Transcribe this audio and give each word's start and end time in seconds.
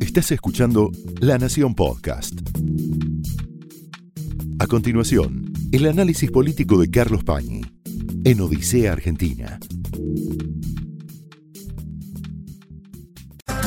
Estás 0.00 0.32
escuchando 0.32 0.90
La 1.20 1.38
Nación 1.38 1.74
Podcast. 1.74 2.34
A 4.58 4.66
continuación, 4.66 5.52
el 5.72 5.86
análisis 5.86 6.30
político 6.30 6.80
de 6.80 6.90
Carlos 6.90 7.24
Pañi 7.24 7.62
en 8.24 8.40
Odisea 8.40 8.92
Argentina. 8.92 9.58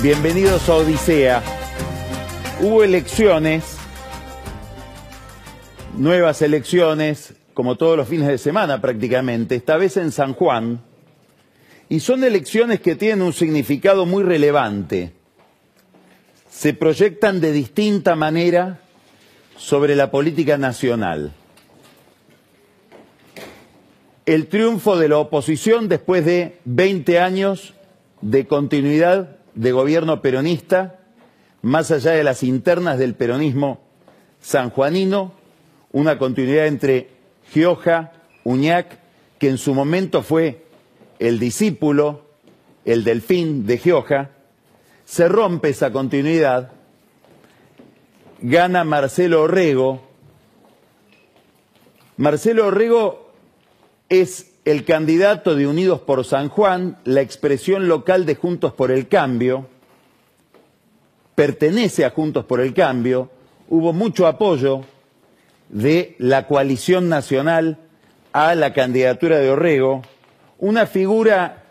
Bienvenidos 0.01 0.67
a 0.67 0.75
Odisea. 0.75 1.44
Hubo 2.62 2.84
elecciones, 2.84 3.78
nuevas 5.98 6.42
elecciones, 6.42 7.36
como 7.54 7.78
todos 7.78 7.98
los 7.98 8.08
fines 8.08 8.28
de 8.28 8.38
semana 8.38 8.82
prácticamente, 8.82 9.55
esta 9.55 9.78
vez 9.78 9.98
en 9.98 10.12
San 10.12 10.34
Juan, 10.34 10.82
y 11.94 12.00
son 12.00 12.23
elecciones 12.23 12.80
que 12.80 12.96
tienen 12.96 13.21
un 13.21 13.34
significado 13.34 14.07
muy 14.07 14.23
relevante. 14.23 15.14
Se 16.50 16.73
proyectan 16.73 17.40
de 17.40 17.52
distinta 17.52 18.16
manera 18.16 18.80
sobre 19.58 19.95
la 19.95 20.09
política 20.09 20.58
nacional. 20.58 21.34
El 24.26 24.48
triunfo 24.48 24.98
de 24.98 25.08
la 25.08 25.20
oposición 25.20 25.88
después 25.88 26.26
de 26.26 26.58
20 26.66 27.20
años 27.20 27.76
de 28.22 28.48
continuidad 28.48 29.38
de 29.53 29.72
gobierno 29.72 30.20
peronista, 30.23 31.00
más 31.62 31.91
allá 31.91 32.14
de 32.14 32.23
las 32.23 32.41
internas 32.41 32.98
del 32.98 33.14
peronismo 33.14 33.81
sanjuanino, 34.41 35.34
una 35.91 36.17
continuidad 36.17 36.66
entre 36.66 37.12
Gioja, 37.52 38.14
Uñac, 38.44 38.98
que 39.38 39.50
en 39.50 39.59
su 39.59 39.75
momento 39.75 40.23
fue 40.23 40.62
el 41.23 41.40
discípulo, 41.40 42.26
el 42.84 43.05
delfín 43.05 43.66
de 43.66 43.77
Gioja, 43.77 44.31
se 45.05 45.30
rompe 45.30 45.70
esa 45.70 45.90
continuidad, 45.94 46.73
gana 48.41 48.84
Marcelo 48.84 49.44
Orrego. 49.44 50.02
Marcelo 52.17 52.67
Orrego 52.67 53.31
es 54.09 54.52
el 54.66 54.84
candidato 54.84 55.56
de 55.56 55.66
Unidos 55.66 56.02
por 56.02 56.25
San 56.25 56.50
Juan, 56.50 56.97
la 57.06 57.22
expresión 57.22 57.88
local 57.88 58.25
de 58.25 58.36
Juntos 58.36 58.73
por 58.73 58.92
el 58.92 59.08
Cambio, 59.08 59.67
pertenece 61.36 62.03
a 62.03 62.09
Juntos 62.09 62.44
por 62.44 62.59
el 62.59 62.73
Cambio, 62.73 63.30
hubo 63.69 63.94
mucho 63.94 64.28
apoyo 64.28 64.81
de 65.69 66.17
la 66.19 66.47
coalición 66.47 67.08
nacional 67.08 67.78
a 68.34 68.56
la 68.56 68.73
candidatura 68.73 69.38
de 69.38 69.50
Orrego, 69.50 70.02
una 70.64 70.88
figura 70.88 71.64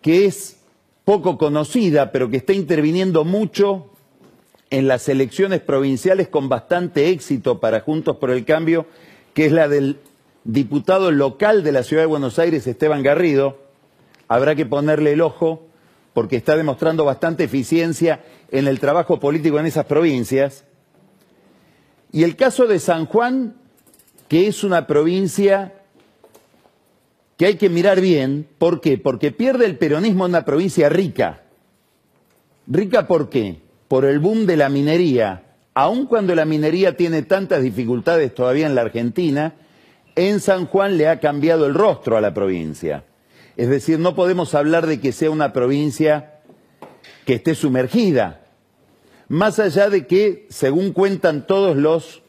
que 0.00 0.26
es 0.26 0.56
poco 1.04 1.38
conocida, 1.38 2.10
pero 2.10 2.28
que 2.28 2.38
está 2.38 2.52
interviniendo 2.52 3.24
mucho 3.24 3.86
en 4.70 4.88
las 4.88 5.08
elecciones 5.08 5.60
provinciales 5.60 6.26
con 6.26 6.48
bastante 6.48 7.10
éxito 7.10 7.60
para 7.60 7.82
Juntos 7.82 8.16
por 8.16 8.32
el 8.32 8.44
Cambio, 8.44 8.86
que 9.32 9.46
es 9.46 9.52
la 9.52 9.68
del 9.68 10.00
diputado 10.42 11.12
local 11.12 11.62
de 11.62 11.70
la 11.70 11.84
Ciudad 11.84 12.02
de 12.02 12.08
Buenos 12.08 12.40
Aires, 12.40 12.66
Esteban 12.66 13.04
Garrido, 13.04 13.58
habrá 14.26 14.56
que 14.56 14.66
ponerle 14.66 15.12
el 15.12 15.20
ojo 15.20 15.62
porque 16.14 16.34
está 16.34 16.56
demostrando 16.56 17.04
bastante 17.04 17.44
eficiencia 17.44 18.24
en 18.50 18.66
el 18.66 18.80
trabajo 18.80 19.20
político 19.20 19.60
en 19.60 19.66
esas 19.66 19.86
provincias. 19.86 20.64
Y 22.10 22.24
el 22.24 22.34
caso 22.34 22.66
de 22.66 22.80
San 22.80 23.06
Juan, 23.06 23.54
que 24.26 24.48
es 24.48 24.64
una 24.64 24.88
provincia 24.88 25.74
que 27.42 27.48
hay 27.48 27.56
que 27.56 27.70
mirar 27.70 28.00
bien, 28.00 28.46
¿por 28.56 28.80
qué? 28.80 28.98
Porque 28.98 29.32
pierde 29.32 29.66
el 29.66 29.76
peronismo 29.76 30.26
una 30.26 30.44
provincia 30.44 30.88
rica. 30.88 31.42
¿Rica 32.68 33.08
por 33.08 33.30
qué? 33.30 33.62
Por 33.88 34.04
el 34.04 34.20
boom 34.20 34.46
de 34.46 34.56
la 34.56 34.68
minería. 34.68 35.42
Aun 35.74 36.06
cuando 36.06 36.36
la 36.36 36.44
minería 36.44 36.96
tiene 36.96 37.22
tantas 37.22 37.64
dificultades 37.64 38.32
todavía 38.32 38.68
en 38.68 38.76
la 38.76 38.82
Argentina, 38.82 39.54
en 40.14 40.38
San 40.38 40.66
Juan 40.66 40.96
le 40.96 41.08
ha 41.08 41.18
cambiado 41.18 41.66
el 41.66 41.74
rostro 41.74 42.16
a 42.16 42.20
la 42.20 42.32
provincia. 42.32 43.02
Es 43.56 43.68
decir, 43.68 43.98
no 43.98 44.14
podemos 44.14 44.54
hablar 44.54 44.86
de 44.86 45.00
que 45.00 45.10
sea 45.10 45.32
una 45.32 45.52
provincia 45.52 46.42
que 47.26 47.34
esté 47.34 47.56
sumergida, 47.56 48.42
más 49.26 49.58
allá 49.58 49.90
de 49.90 50.06
que, 50.06 50.46
según 50.48 50.92
cuentan 50.92 51.48
todos 51.48 51.76
los 51.76 52.22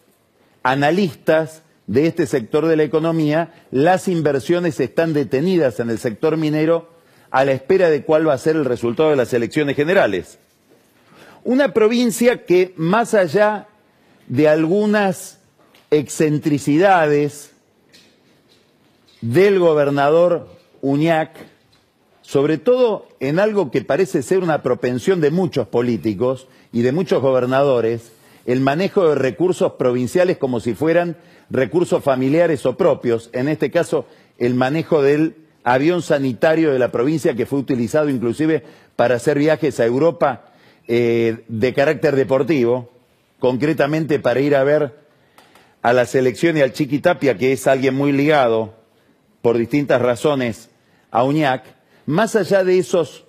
analistas 0.64 1.62
de 1.94 2.08
este 2.08 2.26
sector 2.26 2.66
de 2.66 2.76
la 2.76 2.82
economía, 2.82 3.54
las 3.70 4.08
inversiones 4.08 4.80
están 4.80 5.14
detenidas 5.14 5.80
en 5.80 5.92
el 5.92 6.00
sector 6.00 6.38
minero 6.38 6.90
a 7.30 7.46
la 7.46 7.52
espera 7.52 7.92
de 7.92 8.04
cuál 8.04 8.28
va 8.28 8.34
a 8.34 8.40
ser 8.40 8.56
el 8.56 8.66
resultado 8.66 9.12
de 9.12 9.16
las 9.16 9.32
elecciones 9.32 9.76
generales. 9.76 10.40
Una 11.44 11.72
provincia 11.72 12.46
que, 12.46 12.74
más 12.78 13.14
allá 13.14 13.68
de 14.26 14.50
algunas 14.50 15.38
excentricidades, 15.92 17.52
del 19.22 19.60
gobernador 19.60 20.48
Uñac, 20.82 21.30
sobre 22.24 22.58
todo 22.58 23.08
en 23.20 23.38
algo 23.38 23.70
que 23.70 23.84
parece 23.84 24.24
ser 24.24 24.40
una 24.40 24.64
propensión 24.64 25.22
de 25.22 25.30
muchos 25.30 25.68
políticos 25.68 26.48
y 26.72 26.82
de 26.82 26.92
muchos 26.92 27.22
gobernadores, 27.22 28.13
el 28.46 28.60
manejo 28.60 29.10
de 29.10 29.16
recursos 29.16 29.74
provinciales 29.74 30.38
como 30.38 30.60
si 30.60 30.74
fueran 30.74 31.18
recursos 31.50 32.04
familiares 32.04 32.66
o 32.66 32.76
propios, 32.78 33.30
en 33.34 33.48
este 33.48 33.72
caso 33.72 34.06
el 34.38 34.56
manejo 34.56 35.02
del 35.02 35.36
avión 35.64 36.02
sanitario 36.02 36.72
de 36.72 36.80
la 36.80 36.92
provincia 36.92 37.36
que 37.36 37.46
fue 37.46 37.60
utilizado 37.60 38.10
inclusive 38.10 38.64
para 38.96 39.16
hacer 39.16 39.40
viajes 39.40 39.80
a 39.80 39.86
Europa 39.86 40.46
eh, 40.88 41.44
de 41.48 41.74
carácter 41.74 42.16
deportivo, 42.16 42.90
concretamente 43.40 44.20
para 44.20 44.42
ir 44.42 44.56
a 44.56 44.64
ver 44.64 44.94
a 45.82 45.94
la 45.94 46.06
selección 46.06 46.58
y 46.58 46.62
al 46.62 46.74
Chiquitapia, 46.74 47.38
que 47.38 47.52
es 47.52 47.68
alguien 47.68 47.96
muy 47.96 48.12
ligado 48.12 48.74
por 49.42 49.58
distintas 49.58 50.02
razones 50.02 50.70
a 51.12 51.24
Uñac, 51.24 51.64
más 52.06 52.36
allá 52.36 52.64
de 52.64 52.80
esos 52.80 53.26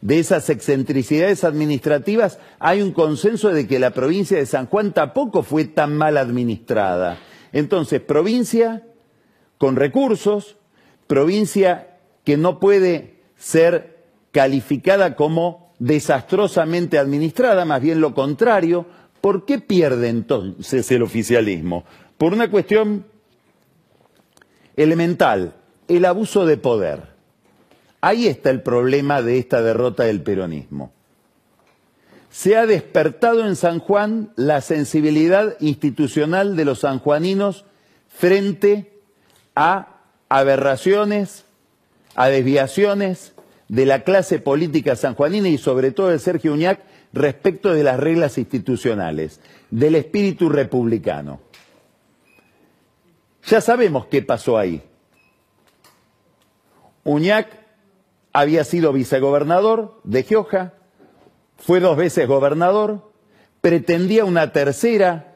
de 0.00 0.18
esas 0.18 0.48
excentricidades 0.48 1.44
administrativas, 1.44 2.38
hay 2.58 2.80
un 2.80 2.92
consenso 2.92 3.50
de 3.50 3.66
que 3.66 3.78
la 3.78 3.90
provincia 3.90 4.38
de 4.38 4.46
San 4.46 4.66
Juan 4.66 4.92
tampoco 4.92 5.42
fue 5.42 5.64
tan 5.64 5.96
mal 5.96 6.16
administrada. 6.16 7.18
Entonces, 7.52 8.00
provincia 8.00 8.86
con 9.58 9.76
recursos, 9.76 10.56
provincia 11.06 11.98
que 12.24 12.36
no 12.36 12.60
puede 12.60 13.16
ser 13.36 14.04
calificada 14.32 15.16
como 15.16 15.72
desastrosamente 15.78 16.98
administrada, 16.98 17.64
más 17.64 17.82
bien 17.82 18.00
lo 18.00 18.14
contrario. 18.14 18.86
¿Por 19.20 19.44
qué 19.44 19.58
pierde 19.58 20.08
entonces 20.08 20.90
el 20.90 21.02
oficialismo? 21.02 21.84
Por 22.16 22.32
una 22.32 22.50
cuestión 22.50 23.04
elemental, 24.76 25.54
el 25.88 26.04
abuso 26.06 26.46
de 26.46 26.56
poder. 26.56 27.19
Ahí 28.00 28.26
está 28.26 28.50
el 28.50 28.62
problema 28.62 29.22
de 29.22 29.38
esta 29.38 29.62
derrota 29.62 30.04
del 30.04 30.22
peronismo. 30.22 30.92
Se 32.30 32.56
ha 32.56 32.64
despertado 32.64 33.46
en 33.46 33.56
San 33.56 33.80
Juan 33.80 34.32
la 34.36 34.60
sensibilidad 34.60 35.56
institucional 35.60 36.56
de 36.56 36.64
los 36.64 36.80
sanjuaninos 36.80 37.64
frente 38.08 39.00
a 39.54 39.98
aberraciones, 40.28 41.44
a 42.14 42.28
desviaciones 42.28 43.32
de 43.68 43.86
la 43.86 44.04
clase 44.04 44.38
política 44.38 44.96
sanjuanina 44.96 45.48
y 45.48 45.58
sobre 45.58 45.90
todo 45.90 46.08
de 46.08 46.18
Sergio 46.18 46.52
Uñac 46.52 46.80
respecto 47.12 47.74
de 47.74 47.82
las 47.82 47.98
reglas 47.98 48.38
institucionales, 48.38 49.40
del 49.70 49.96
espíritu 49.96 50.48
republicano. 50.48 51.40
Ya 53.46 53.60
sabemos 53.60 54.06
qué 54.06 54.22
pasó 54.22 54.56
ahí. 54.56 54.82
Uñac 57.04 57.59
había 58.32 58.64
sido 58.64 58.92
vicegobernador 58.92 60.00
de 60.04 60.22
Gioja, 60.22 60.74
fue 61.56 61.80
dos 61.80 61.96
veces 61.96 62.26
gobernador, 62.26 63.10
pretendía 63.60 64.24
una 64.24 64.52
tercera 64.52 65.34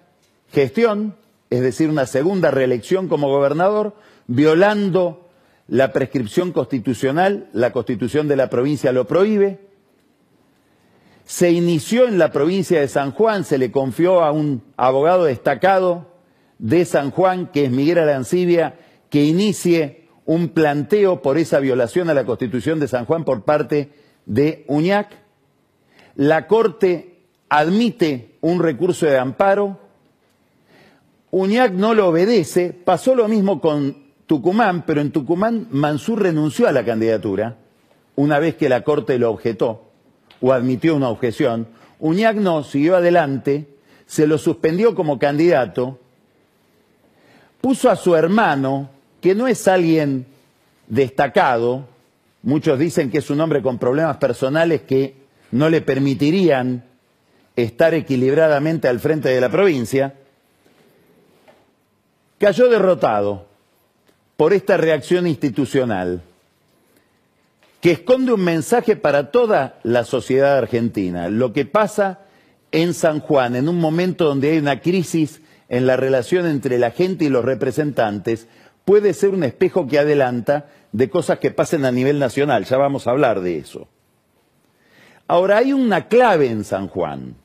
gestión, 0.52 1.16
es 1.50 1.60
decir, 1.60 1.90
una 1.90 2.06
segunda 2.06 2.50
reelección 2.50 3.08
como 3.08 3.28
gobernador, 3.28 3.94
violando 4.26 5.28
la 5.68 5.92
prescripción 5.92 6.52
constitucional, 6.52 7.48
la 7.52 7.72
constitución 7.72 8.28
de 8.28 8.36
la 8.36 8.50
provincia 8.50 8.92
lo 8.92 9.06
prohíbe. 9.06 9.60
Se 11.24 11.50
inició 11.50 12.06
en 12.06 12.18
la 12.18 12.32
provincia 12.32 12.80
de 12.80 12.88
San 12.88 13.12
Juan, 13.12 13.44
se 13.44 13.58
le 13.58 13.70
confió 13.70 14.22
a 14.22 14.30
un 14.30 14.62
abogado 14.76 15.24
destacado 15.24 16.06
de 16.58 16.84
San 16.84 17.10
Juan, 17.10 17.50
que 17.50 17.64
es 17.64 17.70
Miguel 17.70 17.98
Arancibia, 17.98 18.78
que 19.10 19.24
inicie 19.24 20.03
un 20.26 20.48
planteo 20.48 21.22
por 21.22 21.38
esa 21.38 21.60
violación 21.60 22.08
a 22.10 22.14
la 22.14 22.24
Constitución 22.24 22.80
de 22.80 22.88
San 22.88 23.04
Juan 23.04 23.24
por 23.24 23.42
parte 23.42 23.90
de 24.26 24.64
Uñac. 24.68 25.18
La 26.16 26.46
Corte 26.46 27.18
admite 27.48 28.36
un 28.40 28.62
recurso 28.62 29.06
de 29.06 29.18
amparo. 29.18 29.78
Uñac 31.30 31.72
no 31.72 31.94
lo 31.94 32.08
obedece. 32.08 32.72
Pasó 32.72 33.14
lo 33.14 33.28
mismo 33.28 33.60
con 33.60 34.04
Tucumán, 34.26 34.84
pero 34.86 35.00
en 35.00 35.10
Tucumán 35.10 35.68
Mansur 35.70 36.22
renunció 36.22 36.68
a 36.68 36.72
la 36.72 36.84
candidatura 36.84 37.56
una 38.16 38.38
vez 38.38 38.54
que 38.54 38.68
la 38.68 38.82
Corte 38.82 39.18
lo 39.18 39.30
objetó. 39.30 39.90
o 40.40 40.52
admitió 40.52 40.94
una 40.94 41.08
objeción. 41.08 41.68
Uñac 42.00 42.36
no, 42.36 42.64
siguió 42.64 42.96
adelante, 42.96 43.66
se 44.04 44.26
lo 44.26 44.36
suspendió 44.36 44.94
como 44.94 45.18
candidato, 45.18 45.98
puso 47.62 47.88
a 47.88 47.96
su 47.96 48.14
hermano, 48.14 48.90
que 49.24 49.34
no 49.34 49.48
es 49.48 49.66
alguien 49.68 50.26
destacado, 50.86 51.88
muchos 52.42 52.78
dicen 52.78 53.10
que 53.10 53.16
es 53.16 53.30
un 53.30 53.40
hombre 53.40 53.62
con 53.62 53.78
problemas 53.78 54.18
personales 54.18 54.82
que 54.82 55.14
no 55.50 55.70
le 55.70 55.80
permitirían 55.80 56.84
estar 57.56 57.94
equilibradamente 57.94 58.86
al 58.86 59.00
frente 59.00 59.30
de 59.30 59.40
la 59.40 59.48
provincia, 59.48 60.12
cayó 62.38 62.68
derrotado 62.68 63.46
por 64.36 64.52
esta 64.52 64.76
reacción 64.76 65.26
institucional 65.26 66.20
que 67.80 67.92
esconde 67.92 68.34
un 68.34 68.44
mensaje 68.44 68.94
para 68.94 69.30
toda 69.30 69.78
la 69.84 70.04
sociedad 70.04 70.58
argentina. 70.58 71.30
Lo 71.30 71.54
que 71.54 71.64
pasa 71.64 72.18
en 72.72 72.92
San 72.92 73.20
Juan, 73.20 73.56
en 73.56 73.70
un 73.70 73.80
momento 73.80 74.26
donde 74.26 74.50
hay 74.50 74.58
una 74.58 74.80
crisis 74.80 75.40
en 75.70 75.86
la 75.86 75.96
relación 75.96 76.44
entre 76.44 76.78
la 76.78 76.90
gente 76.90 77.24
y 77.24 77.30
los 77.30 77.42
representantes, 77.42 78.48
puede 78.84 79.14
ser 79.14 79.30
un 79.30 79.44
espejo 79.44 79.86
que 79.86 79.98
adelanta 79.98 80.66
de 80.92 81.10
cosas 81.10 81.38
que 81.38 81.50
pasen 81.50 81.84
a 81.84 81.92
nivel 81.92 82.18
nacional. 82.18 82.64
Ya 82.64 82.76
vamos 82.76 83.06
a 83.06 83.10
hablar 83.10 83.40
de 83.40 83.58
eso. 83.58 83.88
Ahora, 85.26 85.58
hay 85.58 85.72
una 85.72 86.08
clave 86.08 86.48
en 86.48 86.64
San 86.64 86.88
Juan, 86.88 87.36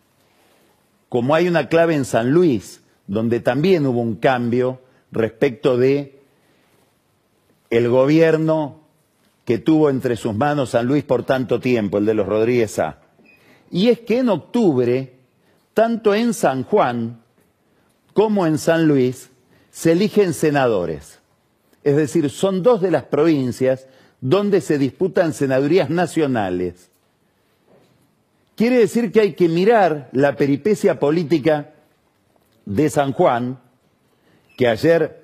como 1.08 1.34
hay 1.34 1.48
una 1.48 1.70
clave 1.70 1.96
en 1.96 2.06
San 2.06 2.32
Luis, 2.32 2.82
donde 3.08 3.40
también 3.40 3.86
hubo 3.86 4.02
un 4.02 4.16
cambio 4.16 4.82
respecto 5.12 5.78
de 5.78 6.20
el 7.70 7.90
gobierno 7.90 8.82
que 9.46 9.58
tuvo 9.58 9.90
entre 9.90 10.16
sus 10.16 10.36
manos 10.36 10.72
San 10.72 10.86
Luis 10.86 11.04
por 11.04 11.24
tanto 11.24 11.60
tiempo, 11.60 11.98
el 11.98 12.06
de 12.06 12.14
los 12.14 12.28
Rodríguez 12.28 12.78
A. 12.80 13.00
Y 13.72 13.90
es 13.90 14.00
que 14.00 14.20
en 14.20 14.30
octubre, 14.30 15.16
tanto 15.74 16.14
en 16.14 16.34
San 16.34 16.64
Juan 16.64 17.22
como 18.14 18.46
en 18.46 18.58
San 18.58 18.88
Luis, 18.88 19.32
se 19.72 19.94
eligen 19.94 20.34
senadores. 20.34 21.19
Es 21.84 21.96
decir, 21.96 22.30
son 22.30 22.64
dos 22.64 22.82
de 22.82 22.92
las 22.92 23.04
provincias 23.04 23.88
donde 24.22 24.62
se 24.62 24.78
disputan 24.78 25.34
senadurías 25.34 25.90
nacionales. 25.90 26.90
Quiere 28.56 28.80
decir 28.80 29.12
que 29.12 29.22
hay 29.22 29.34
que 29.34 29.48
mirar 29.48 30.10
la 30.12 30.36
peripecia 30.36 31.00
política 31.00 31.74
de 32.66 32.90
San 32.90 33.14
Juan, 33.14 33.60
que 34.58 34.68
ayer 34.68 35.24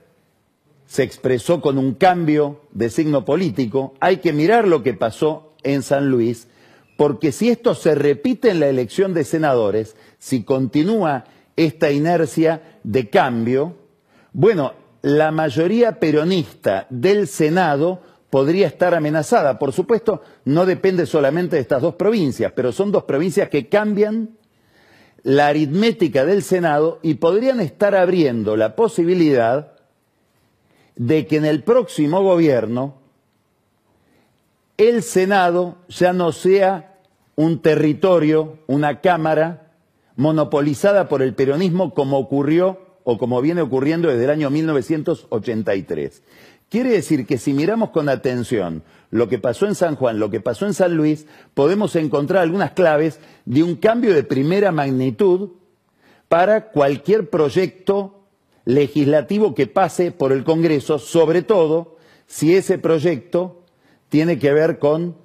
se 0.88 1.04
expresó 1.04 1.60
con 1.60 1.78
un 1.78 1.96
cambio 1.96 2.62
de 2.72 2.90
signo 2.90 3.26
político, 3.26 3.94
hay 4.00 4.18
que 4.18 4.32
mirar 4.32 4.68
lo 4.68 4.84
que 4.84 4.94
pasó 4.94 5.54
en 5.64 5.84
San 5.84 6.10
Luis, 6.10 6.48
porque 6.96 7.34
si 7.34 7.50
esto 7.50 7.76
se 7.76 7.96
repite 7.96 8.52
en 8.52 8.62
la 8.62 8.68
elección 8.68 9.14
de 9.14 9.26
senadores, 9.26 9.98
si 10.18 10.44
continúa 10.44 11.26
esta 11.58 11.92
inercia 11.92 12.80
de 12.84 13.10
cambio, 13.10 13.76
bueno, 14.32 14.74
la 15.06 15.30
mayoría 15.30 16.00
peronista 16.00 16.88
del 16.90 17.28
Senado 17.28 18.02
podría 18.32 18.66
estar 18.66 18.96
amenazada. 18.96 19.60
Por 19.60 19.72
supuesto, 19.72 20.24
no 20.46 20.66
depende 20.66 21.06
solamente 21.06 21.58
de 21.58 21.62
estas 21.62 21.84
dos 21.84 21.94
provincias, 21.94 22.52
pero 22.56 22.72
son 22.72 22.92
dos 22.92 23.04
provincias 23.04 23.50
que 23.50 23.70
cambian 23.70 24.32
la 25.22 25.46
aritmética 25.46 26.26
del 26.26 26.42
Senado 26.42 26.98
y 27.04 27.16
podrían 27.16 27.60
estar 27.60 27.94
abriendo 27.94 28.58
la 28.58 28.76
posibilidad 28.76 29.74
de 30.96 31.28
que 31.28 31.38
en 31.38 31.46
el 31.46 31.62
próximo 31.62 32.24
gobierno 32.24 32.96
el 34.78 35.04
Senado 35.04 35.78
ya 35.88 36.14
no 36.14 36.32
sea 36.32 36.98
un 37.36 37.62
territorio, 37.62 38.58
una 38.66 39.02
Cámara 39.02 39.68
monopolizada 40.16 41.08
por 41.10 41.22
el 41.22 41.36
peronismo 41.36 41.94
como 41.94 42.18
ocurrió 42.18 42.85
o 43.06 43.18
como 43.18 43.42
viene 43.42 43.62
ocurriendo 43.62 44.10
desde 44.10 44.26
el 44.26 44.32
año 44.32 44.50
1983. 44.50 46.22
Quiere 46.70 46.90
decir 46.90 47.26
que 47.26 47.38
si 47.38 47.54
miramos 47.54 47.92
con 47.92 48.10
atención 48.10 48.84
lo 49.12 49.30
que 49.30 49.38
pasó 49.38 49.68
en 49.68 49.76
San 49.76 49.96
Juan, 49.96 50.20
lo 50.20 50.30
que 50.30 50.42
pasó 50.42 50.66
en 50.66 50.74
San 50.74 50.98
Luis, 50.98 51.28
podemos 51.54 51.96
encontrar 51.96 52.42
algunas 52.42 52.72
claves 52.72 53.20
de 53.46 53.64
un 53.64 53.76
cambio 53.76 54.14
de 54.14 54.24
primera 54.24 54.72
magnitud 54.72 55.52
para 56.28 56.72
cualquier 56.72 57.30
proyecto 57.30 58.24
legislativo 58.66 59.54
que 59.54 59.68
pase 59.68 60.12
por 60.12 60.32
el 60.32 60.44
Congreso, 60.44 60.98
sobre 60.98 61.44
todo 61.44 61.98
si 62.26 62.56
ese 62.56 62.80
proyecto 62.80 63.62
tiene 64.10 64.40
que 64.40 64.52
ver 64.52 64.80
con 64.80 65.16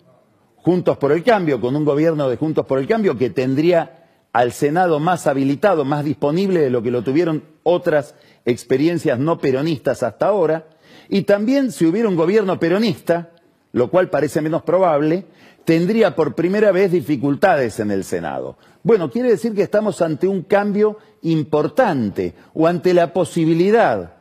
Juntos 0.56 0.98
por 0.98 1.12
el 1.12 1.24
Cambio, 1.24 1.58
con 1.58 1.74
un 1.74 1.86
gobierno 1.86 2.28
de 2.28 2.36
Juntos 2.36 2.66
por 2.66 2.78
el 2.78 2.86
Cambio 2.86 3.16
que 3.16 3.30
tendría 3.30 4.06
al 4.34 4.52
Senado 4.52 5.00
más 5.00 5.26
habilitado, 5.26 5.86
más 5.86 6.04
disponible 6.04 6.60
de 6.60 6.68
lo 6.68 6.82
que 6.82 6.90
lo 6.90 7.02
tuvieron 7.02 7.42
otras 7.62 8.14
experiencias 8.44 9.18
no 9.18 9.38
peronistas 9.38 10.02
hasta 10.02 10.26
ahora, 10.26 10.66
y 11.08 11.22
también 11.22 11.72
si 11.72 11.86
hubiera 11.86 12.08
un 12.08 12.16
gobierno 12.16 12.58
peronista, 12.58 13.30
lo 13.72 13.90
cual 13.90 14.10
parece 14.10 14.40
menos 14.40 14.62
probable, 14.62 15.26
tendría 15.64 16.14
por 16.14 16.34
primera 16.34 16.72
vez 16.72 16.92
dificultades 16.92 17.80
en 17.80 17.90
el 17.90 18.04
Senado. 18.04 18.56
Bueno, 18.82 19.10
quiere 19.10 19.30
decir 19.30 19.54
que 19.54 19.62
estamos 19.62 20.00
ante 20.02 20.26
un 20.26 20.42
cambio 20.42 20.98
importante 21.22 22.34
o 22.54 22.66
ante 22.66 22.94
la 22.94 23.12
posibilidad 23.12 24.14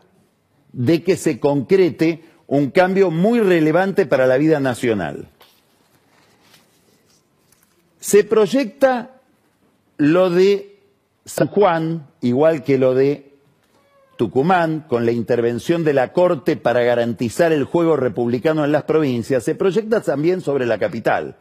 de 0.74 1.04
que 1.04 1.16
se 1.16 1.40
concrete 1.40 2.24
un 2.48 2.72
cambio 2.72 3.12
muy 3.12 3.40
relevante 3.40 4.06
para 4.06 4.28
la 4.28 4.38
vida 4.38 4.60
nacional. 4.60 5.30
Se 8.00 8.24
proyecta 8.24 9.22
lo 9.98 10.30
de 10.30 10.80
San 11.26 11.48
Juan, 11.48 12.08
igual 12.22 12.64
que 12.64 12.78
lo 12.78 12.96
de 12.96 13.29
Tucumán, 14.20 14.84
con 14.90 15.06
la 15.06 15.14
intervención 15.14 15.86
de 15.86 15.94
la 15.94 16.12
Corte 16.12 16.58
para 16.58 16.84
garantizar 16.84 17.54
el 17.54 17.64
juego 17.64 17.96
republicano 17.96 18.66
en 18.66 18.74
las 18.74 18.84
provincias, 18.84 19.46
se 19.46 19.56
proyecta 19.56 20.02
también 20.02 20.42
sobre 20.42 20.66
la 20.66 20.78
capital. 20.78 21.38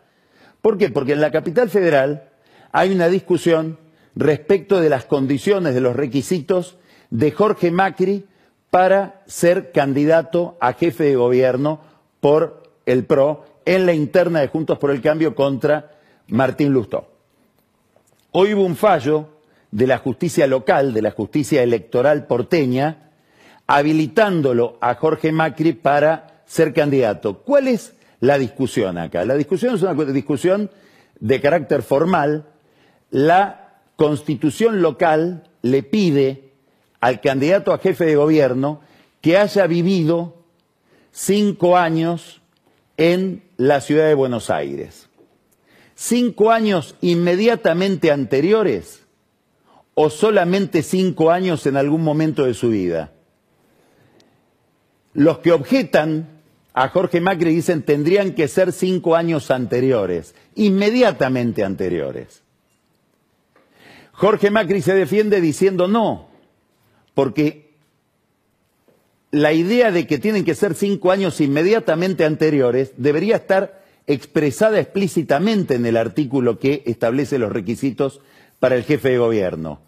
¿Por 0.62 0.78
qué? 0.78 0.88
Porque 0.88 1.14
en 1.14 1.20
la 1.20 1.32
capital 1.32 1.70
federal 1.70 2.28
hay 2.70 2.92
una 2.92 3.08
discusión 3.08 3.80
respecto 4.14 4.80
de 4.80 4.90
las 4.90 5.06
condiciones, 5.06 5.74
de 5.74 5.80
los 5.80 5.96
requisitos 5.96 6.76
de 7.10 7.32
Jorge 7.32 7.72
Macri 7.72 8.26
para 8.70 9.22
ser 9.26 9.72
candidato 9.72 10.56
a 10.60 10.72
jefe 10.72 11.02
de 11.02 11.16
gobierno 11.16 11.80
por 12.20 12.62
el 12.86 13.06
PRO 13.06 13.44
en 13.64 13.86
la 13.86 13.92
interna 13.92 14.38
de 14.38 14.46
Juntos 14.46 14.78
por 14.78 14.92
el 14.92 15.02
Cambio 15.02 15.34
contra 15.34 15.96
Martín 16.28 16.72
Lustó. 16.72 17.08
Hoy 18.30 18.54
hubo 18.54 18.64
un 18.64 18.76
fallo 18.76 19.30
de 19.70 19.86
la 19.86 19.98
justicia 19.98 20.46
local, 20.46 20.94
de 20.94 21.02
la 21.02 21.10
justicia 21.10 21.62
electoral 21.62 22.26
porteña, 22.26 23.10
habilitándolo 23.66 24.78
a 24.80 24.94
Jorge 24.94 25.32
Macri 25.32 25.72
para 25.72 26.42
ser 26.46 26.72
candidato. 26.72 27.42
¿Cuál 27.42 27.68
es 27.68 27.94
la 28.20 28.38
discusión 28.38 28.98
acá? 28.98 29.24
La 29.24 29.34
discusión 29.34 29.74
es 29.74 29.82
una 29.82 29.94
discusión 30.04 30.70
de 31.20 31.40
carácter 31.40 31.82
formal. 31.82 32.46
La 33.10 33.80
constitución 33.96 34.80
local 34.80 35.44
le 35.62 35.82
pide 35.82 36.52
al 37.00 37.20
candidato 37.20 37.72
a 37.72 37.78
jefe 37.78 38.06
de 38.06 38.16
gobierno 38.16 38.80
que 39.20 39.36
haya 39.36 39.66
vivido 39.66 40.36
cinco 41.12 41.76
años 41.76 42.40
en 42.96 43.42
la 43.56 43.80
ciudad 43.80 44.06
de 44.06 44.14
Buenos 44.14 44.50
Aires. 44.50 45.08
Cinco 45.94 46.52
años 46.52 46.94
inmediatamente 47.00 48.10
anteriores 48.12 49.04
o 50.00 50.10
solamente 50.10 50.84
cinco 50.84 51.32
años 51.32 51.66
en 51.66 51.76
algún 51.76 52.04
momento 52.04 52.44
de 52.44 52.54
su 52.54 52.68
vida. 52.68 53.10
Los 55.12 55.38
que 55.38 55.50
objetan 55.50 56.28
a 56.72 56.88
Jorge 56.90 57.20
Macri 57.20 57.52
dicen 57.52 57.82
tendrían 57.82 58.34
que 58.34 58.46
ser 58.46 58.70
cinco 58.70 59.16
años 59.16 59.50
anteriores, 59.50 60.36
inmediatamente 60.54 61.64
anteriores. 61.64 62.44
Jorge 64.12 64.52
Macri 64.52 64.82
se 64.82 64.94
defiende 64.94 65.40
diciendo 65.40 65.88
no, 65.88 66.28
porque 67.14 67.72
la 69.32 69.52
idea 69.52 69.90
de 69.90 70.06
que 70.06 70.18
tienen 70.18 70.44
que 70.44 70.54
ser 70.54 70.76
cinco 70.76 71.10
años 71.10 71.40
inmediatamente 71.40 72.24
anteriores 72.24 72.92
debería 72.98 73.34
estar 73.34 73.82
expresada 74.06 74.78
explícitamente 74.78 75.74
en 75.74 75.86
el 75.86 75.96
artículo 75.96 76.60
que 76.60 76.84
establece 76.86 77.36
los 77.40 77.50
requisitos 77.50 78.20
para 78.60 78.76
el 78.76 78.84
jefe 78.84 79.08
de 79.08 79.18
gobierno. 79.18 79.87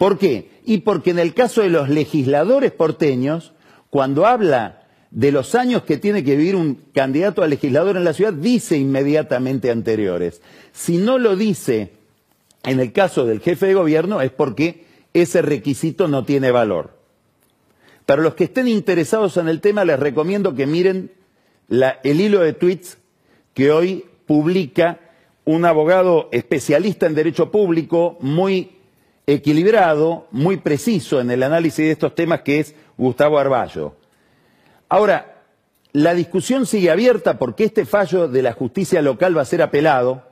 ¿Por 0.00 0.16
qué? 0.16 0.48
Y 0.64 0.78
porque 0.78 1.10
en 1.10 1.18
el 1.18 1.34
caso 1.34 1.60
de 1.60 1.68
los 1.68 1.90
legisladores 1.90 2.72
porteños, 2.72 3.52
cuando 3.90 4.24
habla 4.24 4.86
de 5.10 5.30
los 5.30 5.54
años 5.54 5.82
que 5.82 5.98
tiene 5.98 6.24
que 6.24 6.36
vivir 6.36 6.56
un 6.56 6.84
candidato 6.94 7.42
a 7.42 7.46
legislador 7.46 7.98
en 7.98 8.04
la 8.04 8.14
ciudad, 8.14 8.32
dice 8.32 8.78
inmediatamente 8.78 9.70
anteriores. 9.70 10.40
Si 10.72 10.96
no 10.96 11.18
lo 11.18 11.36
dice 11.36 11.92
en 12.62 12.80
el 12.80 12.94
caso 12.94 13.26
del 13.26 13.40
jefe 13.40 13.66
de 13.66 13.74
gobierno 13.74 14.22
es 14.22 14.30
porque 14.30 14.86
ese 15.12 15.42
requisito 15.42 16.08
no 16.08 16.24
tiene 16.24 16.50
valor. 16.50 16.96
Para 18.06 18.22
los 18.22 18.34
que 18.34 18.44
estén 18.44 18.68
interesados 18.68 19.36
en 19.36 19.48
el 19.48 19.60
tema, 19.60 19.84
les 19.84 20.00
recomiendo 20.00 20.54
que 20.54 20.66
miren 20.66 21.10
el 21.68 22.20
hilo 22.22 22.40
de 22.40 22.54
tweets 22.54 22.96
que 23.52 23.70
hoy 23.70 24.06
publica 24.24 24.98
un 25.44 25.66
abogado 25.66 26.30
especialista 26.32 27.04
en 27.04 27.14
derecho 27.14 27.50
público, 27.50 28.16
muy 28.22 28.79
equilibrado, 29.34 30.26
muy 30.30 30.56
preciso 30.56 31.20
en 31.20 31.30
el 31.30 31.42
análisis 31.42 31.84
de 31.84 31.92
estos 31.92 32.14
temas, 32.14 32.42
que 32.42 32.60
es 32.60 32.74
Gustavo 32.96 33.38
Arballo. 33.38 33.96
Ahora, 34.88 35.44
la 35.92 36.14
discusión 36.14 36.66
sigue 36.66 36.90
abierta 36.90 37.38
porque 37.38 37.64
este 37.64 37.84
fallo 37.84 38.28
de 38.28 38.42
la 38.42 38.52
justicia 38.52 39.02
local 39.02 39.36
va 39.36 39.42
a 39.42 39.46
ser 39.46 39.62
apelado, 39.62 40.24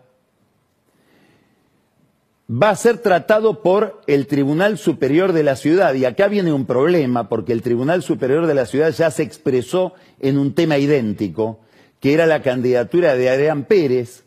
va 2.51 2.71
a 2.71 2.77
ser 2.77 2.99
tratado 2.99 3.63
por 3.63 4.01
el 4.07 4.27
Tribunal 4.27 4.79
Superior 4.79 5.33
de 5.33 5.43
la 5.43 5.57
Ciudad. 5.57 5.95
Y 5.95 6.05
acá 6.05 6.29
viene 6.29 6.53
un 6.53 6.67
problema, 6.67 7.29
porque 7.29 7.53
el 7.53 7.63
Tribunal 7.63 8.03
Superior 8.03 8.47
de 8.47 8.55
la 8.55 8.67
Ciudad 8.67 8.91
ya 8.91 9.11
se 9.11 9.23
expresó 9.23 9.95
en 10.21 10.39
un 10.39 10.55
tema 10.55 10.79
idéntico, 10.79 11.61
que 12.01 12.15
era 12.15 12.27
la 12.27 12.43
candidatura 12.43 13.15
de 13.15 13.29
Adrián 13.29 13.65
Pérez, 13.65 14.25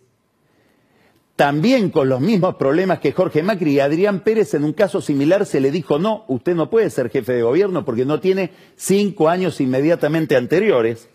también 1.41 1.89
con 1.89 2.07
los 2.07 2.21
mismos 2.21 2.53
problemas 2.57 2.99
que 2.99 3.13
Jorge 3.13 3.41
Macri 3.41 3.71
y 3.71 3.79
Adrián 3.79 4.19
Pérez 4.19 4.53
en 4.53 4.63
un 4.63 4.73
caso 4.73 5.01
similar 5.01 5.47
se 5.47 5.59
le 5.59 5.71
dijo 5.71 5.97
no, 5.97 6.23
usted 6.27 6.53
no 6.53 6.69
puede 6.69 6.91
ser 6.91 7.09
jefe 7.09 7.33
de 7.33 7.41
gobierno 7.41 7.83
porque 7.83 8.05
no 8.05 8.19
tiene 8.19 8.51
cinco 8.75 9.27
años 9.27 9.59
inmediatamente 9.59 10.35
anteriores. 10.35 11.09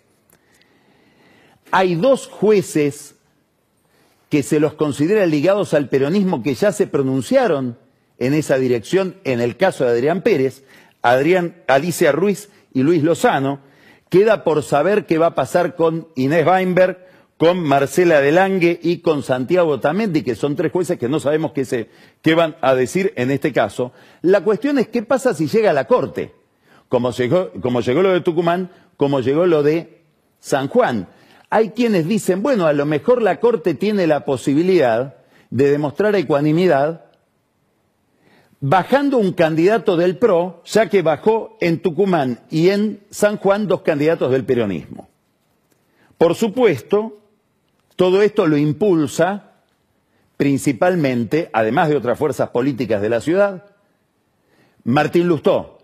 Hay 1.71 1.95
dos 1.95 2.27
jueces 2.27 3.15
que 4.29 4.43
se 4.43 4.59
los 4.59 4.75
considera 4.75 5.25
ligados 5.27 5.75
al 5.75 5.89
peronismo 5.89 6.43
que 6.43 6.57
ya 6.57 6.73
se 6.73 6.89
pronunciaron 6.89 7.79
en 8.19 8.35
esa 8.35 8.59
dirección 8.59 9.15
en 9.23 9.41
el 9.41 9.57
caso 9.57 9.85
de 9.85 9.93
Adrián 9.93 10.23
Pérez, 10.23 10.65
Adrián 11.03 11.63
Alicia 11.69 12.11
Ruiz 12.11 12.49
y 12.75 12.83
Luis 12.83 13.05
Lozano. 13.05 13.61
Queda 14.09 14.43
por 14.43 14.65
saber 14.65 15.07
qué 15.07 15.19
va 15.19 15.27
a 15.27 15.35
pasar 15.37 15.77
con 15.77 16.09
Inés 16.17 16.45
Weinberg 16.45 17.06
con 17.37 17.63
Marcela 17.63 18.21
Delangue 18.21 18.79
y 18.83 18.99
con 18.99 19.23
Santiago 19.23 19.79
Tamendi, 19.79 20.23
que 20.23 20.35
son 20.35 20.57
tres 20.57 20.73
jueces 20.73 20.99
que 20.99 21.09
no 21.09 21.21
sabemos 21.21 21.53
qué, 21.53 21.65
se, 21.65 21.91
qué 22.23 22.35
van 22.35 22.57
a 22.63 22.75
decir 22.75 23.13
en 23.17 23.31
este 23.31 23.53
caso. 23.53 23.93
La 24.23 24.43
cuestión 24.43 24.79
es 24.79 24.89
qué 24.89 25.03
pasa 25.03 25.35
si 25.35 25.47
llega 25.47 25.71
a 25.71 25.75
la 25.75 25.87
Corte, 25.87 26.35
como 26.89 27.11
llegó, 27.11 27.51
como 27.61 27.81
llegó 27.81 28.03
lo 28.03 28.13
de 28.13 28.21
Tucumán, 28.23 28.71
como 28.97 29.21
llegó 29.21 29.47
lo 29.47 29.63
de 29.63 30.03
San 30.41 30.69
Juan. 30.69 31.09
Hay 31.51 31.71
quienes 31.71 32.09
dicen, 32.09 32.43
bueno, 32.43 32.67
a 32.67 32.73
lo 32.73 32.87
mejor 32.87 33.21
la 33.21 33.39
Corte 33.39 33.75
tiene 33.75 34.07
la 34.07 34.25
posibilidad 34.25 35.17
de 35.51 35.71
demostrar 35.71 36.15
ecuanimidad 36.17 37.05
bajando 38.61 39.19
un 39.19 39.33
candidato 39.33 39.97
del 39.97 40.17
PRO, 40.17 40.63
ya 40.65 40.89
que 40.89 41.03
bajó 41.03 41.57
en 41.61 41.81
Tucumán 41.83 42.41
y 42.51 42.71
en 42.71 43.01
San 43.11 43.37
Juan 43.37 43.69
dos 43.69 43.83
candidatos 43.83 44.33
del 44.33 44.45
peronismo. 44.45 45.09
Por 46.19 46.35
supuesto, 46.35 47.26
todo 47.97 48.23
esto 48.23 48.47
lo 48.47 48.57
impulsa 48.57 49.53
principalmente, 50.37 51.51
además 51.53 51.89
de 51.89 51.97
otras 51.97 52.19
fuerzas 52.19 52.51
políticas 52.51 53.01
de 53.01 53.09
la 53.09 53.21
ciudad, 53.21 53.65
Martín 54.85 55.27
Lustó, 55.27 55.79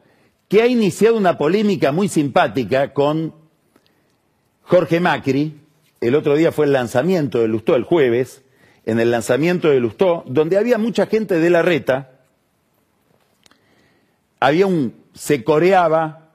que 0.49 0.63
ha 0.63 0.67
iniciado 0.67 1.17
una 1.17 1.39
polémica 1.39 1.91
muy 1.91 2.09
simpática 2.09 2.93
con 2.93 3.35
Jorge 4.63 5.01
Macri. 5.01 5.59
El 6.01 6.15
otro 6.15 6.37
día 6.37 6.53
fue 6.53 6.67
el 6.67 6.73
lanzamiento 6.73 7.39
de 7.39 7.49
Lustó, 7.49 7.75
el 7.75 7.85
jueves, 7.85 8.43
en 8.85 9.01
el 9.01 9.11
lanzamiento 9.11 9.69
de 9.69 9.81
Lustó, 9.81 10.25
donde 10.27 10.59
había 10.59 10.77
mucha 10.77 11.07
gente 11.07 11.39
de 11.39 11.51
la 11.51 11.63
reta, 11.63 12.21
había 14.41 14.67
un, 14.67 14.95
se 15.15 15.45
coreaba 15.45 16.33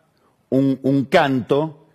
un, 0.49 0.79
un 0.81 1.05
canto 1.05 1.86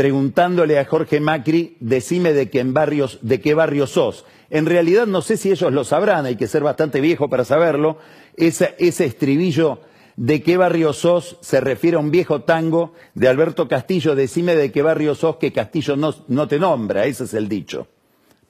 preguntándole 0.00 0.78
a 0.78 0.86
Jorge 0.86 1.20
Macri, 1.20 1.76
decime 1.78 2.32
de 2.32 2.48
qué, 2.48 2.64
barrios, 2.64 3.18
de 3.20 3.38
qué 3.38 3.52
barrio 3.52 3.86
sos. 3.86 4.24
En 4.48 4.64
realidad 4.64 5.06
no 5.06 5.20
sé 5.20 5.36
si 5.36 5.50
ellos 5.50 5.74
lo 5.74 5.84
sabrán, 5.84 6.24
hay 6.24 6.36
que 6.36 6.46
ser 6.46 6.62
bastante 6.62 7.02
viejo 7.02 7.28
para 7.28 7.44
saberlo. 7.44 7.98
Ese, 8.34 8.74
ese 8.78 9.04
estribillo 9.04 9.80
de 10.16 10.42
qué 10.42 10.56
barrio 10.56 10.94
sos 10.94 11.36
se 11.42 11.60
refiere 11.60 11.98
a 11.98 12.00
un 12.00 12.10
viejo 12.10 12.40
tango 12.44 12.94
de 13.12 13.28
Alberto 13.28 13.68
Castillo, 13.68 14.14
decime 14.14 14.54
de 14.54 14.72
qué 14.72 14.80
barrio 14.80 15.14
sos 15.14 15.36
que 15.36 15.52
Castillo 15.52 15.96
no, 15.96 16.14
no 16.28 16.48
te 16.48 16.58
nombra, 16.58 17.04
ese 17.04 17.24
es 17.24 17.34
el 17.34 17.46
dicho, 17.46 17.86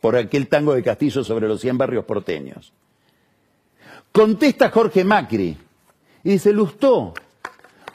por 0.00 0.14
aquel 0.14 0.46
tango 0.46 0.74
de 0.74 0.84
Castillo 0.84 1.24
sobre 1.24 1.48
los 1.48 1.60
100 1.60 1.76
barrios 1.76 2.04
porteños. 2.04 2.72
Contesta 4.12 4.70
Jorge 4.70 5.02
Macri 5.02 5.56
y 6.22 6.30
dice, 6.30 6.52
Lustó, 6.52 7.12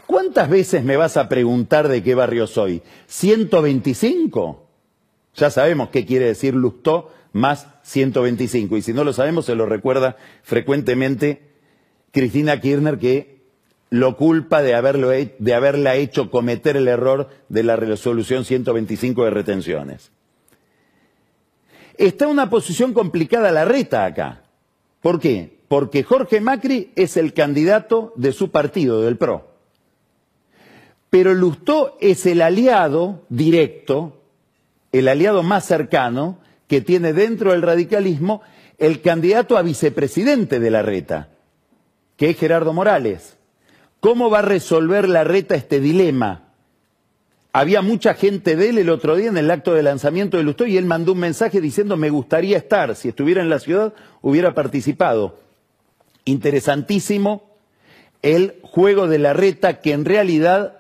¿Cuántas 0.08 0.50
veces 0.50 0.84
me 0.84 0.98
vas 0.98 1.18
a 1.18 1.30
preguntar 1.30 1.88
de 1.88 2.04
qué 2.04 2.16
barrio 2.16 2.48
soy? 2.48 2.82
¿125? 3.10 4.60
Ya 5.36 5.50
sabemos 5.50 5.90
qué 5.90 6.06
quiere 6.06 6.26
decir 6.26 6.54
Lustó 6.54 7.12
más 7.34 7.68
125. 7.84 8.78
Y 8.78 8.82
si 8.82 8.94
no 8.94 9.04
lo 9.04 9.14
sabemos, 9.14 9.46
se 9.46 9.56
lo 9.56 9.66
recuerda 9.66 10.18
frecuentemente 10.44 11.42
Cristina 12.12 12.62
Kirchner, 12.62 12.98
que 12.98 13.36
lo 13.90 14.16
culpa 14.16 14.62
de, 14.62 14.74
haberlo, 14.74 15.10
de 15.10 15.54
haberla 15.54 15.96
hecho 15.96 16.32
cometer 16.32 16.78
el 16.78 16.88
error 16.88 17.30
de 17.50 17.64
la 17.64 17.76
resolución 17.76 18.46
125 18.46 19.26
de 19.26 19.30
retenciones. 19.30 20.12
Está 21.98 22.28
una 22.28 22.50
posición 22.50 22.94
complicada 22.94 23.52
la 23.52 23.66
reta 23.66 24.06
acá. 24.06 24.44
¿Por 25.02 25.20
qué? 25.20 25.60
Porque 25.68 26.04
Jorge 26.04 26.42
Macri 26.42 26.92
es 26.96 27.18
el 27.18 27.34
candidato 27.34 28.14
de 28.16 28.32
su 28.32 28.52
partido, 28.52 29.02
del 29.02 29.18
PRO. 29.18 29.55
Pero 31.16 31.34
Lustó 31.34 31.96
es 32.02 32.26
el 32.26 32.42
aliado 32.42 33.24
directo, 33.30 34.22
el 34.92 35.08
aliado 35.08 35.44
más 35.44 35.64
cercano 35.64 36.40
que 36.68 36.82
tiene 36.82 37.14
dentro 37.14 37.54
del 37.54 37.62
radicalismo 37.62 38.42
el 38.80 39.00
candidato 39.00 39.58
a 39.58 39.62
vicepresidente 39.62 40.60
de 40.60 40.70
la 40.70 40.82
reta, 40.82 41.30
que 42.18 42.32
es 42.32 42.38
Gerardo 42.38 42.74
Morales. 42.74 43.38
¿Cómo 44.02 44.30
va 44.30 44.40
a 44.40 44.42
resolver 44.42 45.08
la 45.08 45.24
reta 45.24 45.56
este 45.56 45.80
dilema? 45.80 46.50
Había 47.54 47.82
mucha 47.82 48.14
gente 48.14 48.58
de 48.58 48.72
él 48.72 48.78
el 48.78 48.90
otro 48.90 49.16
día 49.16 49.30
en 49.30 49.38
el 49.38 49.50
acto 49.52 49.74
de 49.74 49.84
lanzamiento 49.84 50.36
de 50.36 50.44
Lustó 50.44 50.66
y 50.66 50.76
él 50.76 50.84
mandó 50.84 51.14
un 51.14 51.20
mensaje 51.20 51.62
diciendo 51.62 51.96
me 51.96 52.10
gustaría 52.10 52.58
estar, 52.58 52.94
si 52.94 53.08
estuviera 53.08 53.42
en 53.42 53.48
la 53.48 53.60
ciudad 53.60 53.94
hubiera 54.22 54.54
participado. 54.54 55.40
Interesantísimo 56.26 57.56
el 58.22 58.60
juego 58.64 59.08
de 59.08 59.20
la 59.20 59.32
reta 59.32 59.80
que 59.80 59.94
en 59.94 60.04
realidad 60.04 60.80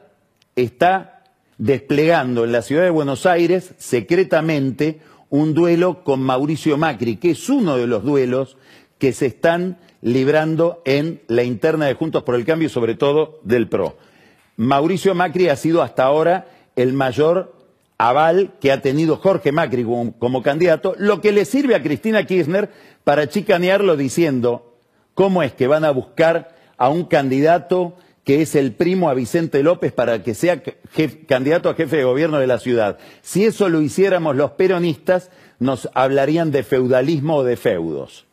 está 0.55 1.24
desplegando 1.57 2.43
en 2.43 2.51
la 2.51 2.62
ciudad 2.62 2.83
de 2.83 2.89
Buenos 2.89 3.25
Aires 3.25 3.74
secretamente 3.77 5.00
un 5.29 5.53
duelo 5.53 6.03
con 6.03 6.21
Mauricio 6.21 6.77
Macri, 6.77 7.17
que 7.17 7.31
es 7.31 7.50
uno 7.50 7.77
de 7.77 7.88
los 7.88 8.03
duelos 8.03 8.57
que 8.97 9.13
se 9.13 9.25
están 9.25 9.77
librando 10.01 10.81
en 10.85 11.21
la 11.27 11.43
interna 11.43 11.85
de 11.85 11.95
Juntos 11.95 12.24
por 12.24 12.35
el 12.35 12.45
Cambio 12.45 12.67
y 12.67 12.71
sobre 12.71 12.95
todo 12.95 13.39
del 13.43 13.67
PRO. 13.67 13.97
Mauricio 14.57 15.15
Macri 15.15 15.50
ha 15.50 15.55
sido 15.55 15.81
hasta 15.81 16.03
ahora 16.03 16.47
el 16.75 16.93
mayor 16.93 17.53
aval 17.97 18.53
que 18.59 18.71
ha 18.71 18.81
tenido 18.81 19.17
Jorge 19.17 19.51
Macri 19.51 19.83
como, 19.83 20.17
como, 20.17 20.43
candidato, 20.43 20.95
lo 20.97 21.21
que 21.21 21.31
le 21.31 21.45
sirve 21.45 21.75
a 21.75 21.83
Cristina 21.83 22.25
Kirchner 22.25 22.69
para 23.03 23.27
chicanearlo 23.27 23.97
diciendo 23.97 24.77
cómo 25.13 25.43
es 25.43 25.53
que 25.53 25.67
van 25.67 25.85
a 25.85 25.91
buscar 25.91 26.55
a 26.77 26.89
un 26.89 27.05
candidato 27.05 27.95
que 28.25 28.41
es 28.41 28.55
el 28.55 28.74
primo 28.74 29.10
a 29.10 29.13
Vicente 29.13 29.62
López 29.62 29.94
para 29.94 30.24
que 30.24 30.34
sea 30.34 30.62
candidato 31.27 31.70
a 31.70 31.75
jefe 31.75 31.98
de 31.98 32.03
gobierno 32.03 32.39
de 32.39 32.48
la 32.48 32.60
ciudad. 32.60 32.98
Si 33.22 33.46
eso 33.46 33.70
lo 33.70 33.82
hiciéramos 33.82 34.36
los 34.36 34.51
peronistas, 34.51 35.29
nos 35.60 35.89
hablarían 35.94 36.51
de 36.51 36.63
feudalismo 36.63 37.38
o 37.38 37.44
de 37.44 37.55
feudos. 37.55 38.25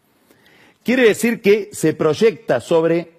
Quiere 0.83 1.05
decir 1.05 1.43
que 1.43 1.69
se 1.73 1.93
proyecta 1.93 2.61
sobre 2.61 3.13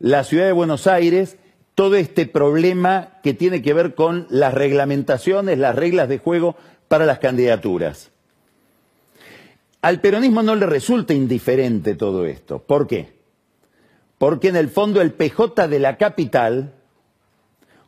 la 0.00 0.24
ciudad 0.24 0.46
de 0.46 0.52
Buenos 0.52 0.86
Aires 0.86 1.36
todo 1.74 1.96
este 1.96 2.26
problema 2.26 3.18
que 3.22 3.34
tiene 3.34 3.60
que 3.60 3.74
ver 3.74 3.94
con 3.94 4.26
las 4.30 4.54
reglamentaciones, 4.54 5.58
las 5.58 5.76
reglas 5.76 6.08
de 6.08 6.18
juego 6.18 6.56
para 6.88 7.04
las 7.04 7.18
candidaturas. 7.18 8.10
Al 9.82 10.00
peronismo 10.00 10.42
no 10.42 10.54
le 10.54 10.64
resulta 10.64 11.12
indiferente 11.12 11.94
todo 11.94 12.24
esto. 12.24 12.58
¿Por 12.58 12.86
qué? 12.86 13.15
Porque 14.18 14.48
en 14.48 14.56
el 14.56 14.68
fondo 14.68 15.00
el 15.00 15.12
PJ 15.12 15.68
de 15.68 15.78
la 15.78 15.96
capital 15.96 16.74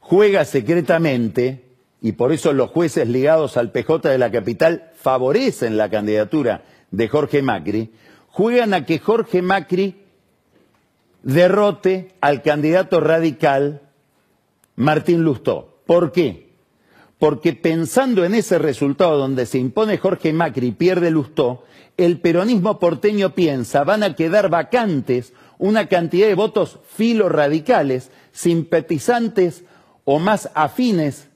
juega 0.00 0.44
secretamente, 0.44 1.64
y 2.00 2.12
por 2.12 2.32
eso 2.32 2.52
los 2.52 2.70
jueces 2.70 3.08
ligados 3.08 3.56
al 3.56 3.72
PJ 3.72 4.08
de 4.08 4.18
la 4.18 4.30
capital 4.30 4.90
favorecen 4.94 5.76
la 5.76 5.90
candidatura 5.90 6.62
de 6.90 7.08
Jorge 7.08 7.42
Macri, 7.42 7.92
juegan 8.28 8.74
a 8.74 8.86
que 8.86 8.98
Jorge 8.98 9.42
Macri 9.42 10.02
derrote 11.22 12.14
al 12.20 12.42
candidato 12.42 13.00
radical 13.00 13.82
Martín 14.76 15.22
Lustó. 15.22 15.80
¿Por 15.86 16.12
qué? 16.12 16.48
Porque 17.18 17.52
pensando 17.52 18.24
en 18.24 18.34
ese 18.34 18.58
resultado 18.58 19.18
donde 19.18 19.44
se 19.44 19.58
impone 19.58 19.98
Jorge 19.98 20.32
Macri 20.32 20.68
y 20.68 20.72
pierde 20.72 21.10
Lustó, 21.10 21.64
el 21.96 22.20
peronismo 22.20 22.78
porteño 22.78 23.34
piensa 23.34 23.82
van 23.82 24.04
a 24.04 24.14
quedar 24.14 24.48
vacantes 24.50 25.32
una 25.58 25.86
cantidad 25.86 26.28
de 26.28 26.34
votos 26.34 26.78
filoradicales, 26.88 28.10
simpatizantes 28.32 29.64
o 30.04 30.18
más 30.18 30.50
afines 30.54 31.28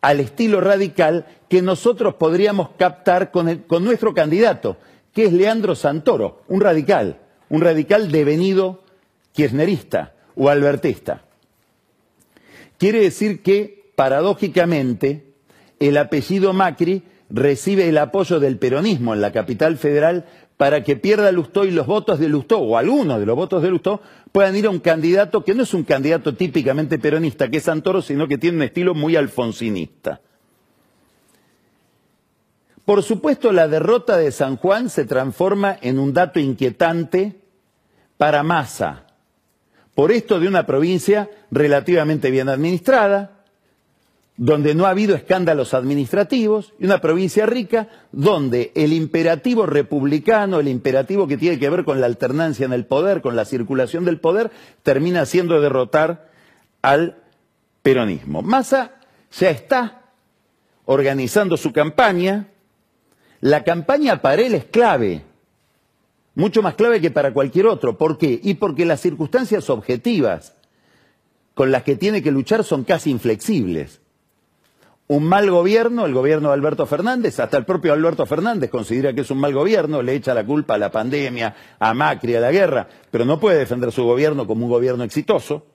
al 0.00 0.20
estilo 0.20 0.60
radical 0.60 1.26
que 1.48 1.62
nosotros 1.62 2.14
podríamos 2.14 2.70
captar 2.78 3.30
con, 3.30 3.58
con 3.60 3.84
nuestro 3.84 4.12
candidato, 4.12 4.76
que 5.12 5.24
es 5.24 5.32
Leandro 5.32 5.74
Santoro, 5.74 6.42
un 6.48 6.60
radical, 6.60 7.18
un 7.48 7.62
radical 7.62 8.12
devenido 8.12 8.84
kirchnerista 9.32 10.14
o 10.36 10.48
albertista. 10.48 11.22
Quiere 12.78 13.00
decir 13.00 13.42
que, 13.42 13.92
paradójicamente, 13.96 15.24
el 15.80 15.96
apellido 15.96 16.52
Macri 16.52 17.02
recibe 17.30 17.88
el 17.88 17.98
apoyo 17.98 18.40
del 18.40 18.58
peronismo 18.58 19.14
en 19.14 19.20
la 19.20 19.32
capital 19.32 19.76
federal 19.76 20.26
para 20.56 20.84
que 20.84 20.96
pierda 20.96 21.32
Lustó 21.32 21.64
y 21.64 21.70
los 21.70 21.86
votos 21.86 22.18
de 22.20 22.28
Lustó, 22.28 22.58
o 22.58 22.76
algunos 22.76 23.18
de 23.18 23.26
los 23.26 23.36
votos 23.36 23.62
de 23.62 23.70
Lustó, 23.70 24.00
puedan 24.30 24.54
ir 24.56 24.66
a 24.66 24.70
un 24.70 24.78
candidato 24.78 25.44
que 25.44 25.54
no 25.54 25.64
es 25.64 25.74
un 25.74 25.84
candidato 25.84 26.34
típicamente 26.34 26.98
peronista, 26.98 27.48
que 27.48 27.56
es 27.56 27.64
Santoro, 27.64 28.02
sino 28.02 28.28
que 28.28 28.38
tiene 28.38 28.58
un 28.58 28.62
estilo 28.62 28.94
muy 28.94 29.16
alfonsinista. 29.16 30.20
Por 32.84 33.02
supuesto, 33.02 33.50
la 33.50 33.66
derrota 33.66 34.16
de 34.16 34.30
San 34.30 34.56
Juan 34.56 34.90
se 34.90 35.06
transforma 35.06 35.76
en 35.80 35.98
un 35.98 36.12
dato 36.12 36.38
inquietante 36.38 37.40
para 38.16 38.42
Massa, 38.42 39.06
por 39.94 40.12
esto 40.12 40.38
de 40.38 40.48
una 40.48 40.66
provincia 40.66 41.30
relativamente 41.50 42.30
bien 42.30 42.48
administrada, 42.48 43.33
donde 44.36 44.74
no 44.74 44.86
ha 44.86 44.90
habido 44.90 45.14
escándalos 45.14 45.74
administrativos, 45.74 46.72
y 46.80 46.86
una 46.86 47.00
provincia 47.00 47.46
rica 47.46 47.88
donde 48.10 48.72
el 48.74 48.92
imperativo 48.92 49.64
republicano, 49.64 50.58
el 50.58 50.68
imperativo 50.68 51.28
que 51.28 51.36
tiene 51.36 51.58
que 51.58 51.70
ver 51.70 51.84
con 51.84 52.00
la 52.00 52.06
alternancia 52.06 52.66
en 52.66 52.72
el 52.72 52.84
poder, 52.84 53.22
con 53.22 53.36
la 53.36 53.44
circulación 53.44 54.04
del 54.04 54.18
poder, 54.18 54.50
termina 54.82 55.24
siendo 55.24 55.60
derrotar 55.60 56.30
al 56.82 57.22
peronismo. 57.82 58.42
Massa 58.42 58.96
ya 59.38 59.50
está 59.50 60.02
organizando 60.84 61.56
su 61.56 61.72
campaña. 61.72 62.48
La 63.40 63.62
campaña 63.62 64.20
para 64.20 64.42
él 64.42 64.54
es 64.54 64.64
clave, 64.64 65.22
mucho 66.34 66.60
más 66.60 66.74
clave 66.74 67.00
que 67.00 67.12
para 67.12 67.32
cualquier 67.32 67.66
otro. 67.66 67.96
¿Por 67.96 68.18
qué? 68.18 68.40
Y 68.42 68.54
porque 68.54 68.84
las 68.84 69.00
circunstancias 69.00 69.70
objetivas 69.70 70.56
con 71.54 71.70
las 71.70 71.84
que 71.84 71.94
tiene 71.94 72.20
que 72.20 72.32
luchar 72.32 72.64
son 72.64 72.82
casi 72.82 73.10
inflexibles 73.10 74.00
un 75.06 75.24
mal 75.24 75.50
gobierno, 75.50 76.06
el 76.06 76.14
gobierno 76.14 76.48
de 76.48 76.54
Alberto 76.54 76.86
Fernández, 76.86 77.38
hasta 77.38 77.58
el 77.58 77.64
propio 77.64 77.92
Alberto 77.92 78.24
Fernández 78.24 78.70
considera 78.70 79.12
que 79.12 79.20
es 79.20 79.30
un 79.30 79.38
mal 79.38 79.52
gobierno, 79.52 80.02
le 80.02 80.14
echa 80.14 80.32
la 80.32 80.46
culpa 80.46 80.74
a 80.74 80.78
la 80.78 80.90
pandemia, 80.90 81.54
a 81.78 81.92
Macri, 81.92 82.34
a 82.34 82.40
la 82.40 82.50
guerra, 82.50 82.88
pero 83.10 83.24
no 83.24 83.38
puede 83.38 83.58
defender 83.58 83.92
su 83.92 84.04
gobierno 84.04 84.46
como 84.46 84.64
un 84.64 84.70
gobierno 84.70 85.04
exitoso. 85.04 85.66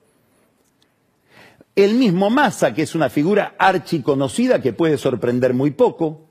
El 1.76 1.94
mismo 1.94 2.28
Massa, 2.28 2.74
que 2.74 2.82
es 2.82 2.96
una 2.96 3.08
figura 3.08 3.54
archiconocida 3.56 4.60
que 4.60 4.72
puede 4.72 4.98
sorprender 4.98 5.54
muy 5.54 5.70
poco. 5.70 6.26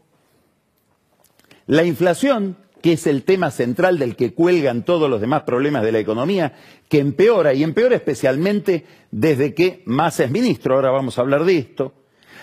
La 1.67 1.85
inflación, 1.85 2.57
que 2.81 2.93
es 2.93 3.07
el 3.07 3.23
tema 3.23 3.49
central 3.49 3.97
del 3.97 4.17
que 4.17 4.33
cuelgan 4.33 4.83
todos 4.83 5.09
los 5.09 5.21
demás 5.21 5.43
problemas 5.43 5.83
de 5.83 5.93
la 5.93 5.99
economía, 5.99 6.53
que 6.89 6.99
empeora, 6.99 7.53
y 7.53 7.63
empeora 7.63 7.95
especialmente 7.95 8.85
desde 9.11 9.53
que 9.53 9.83
Massa 9.85 10.25
es 10.25 10.31
ministro, 10.31 10.75
ahora 10.75 10.91
vamos 10.91 11.17
a 11.17 11.21
hablar 11.21 11.45
de 11.45 11.57
esto. 11.57 11.93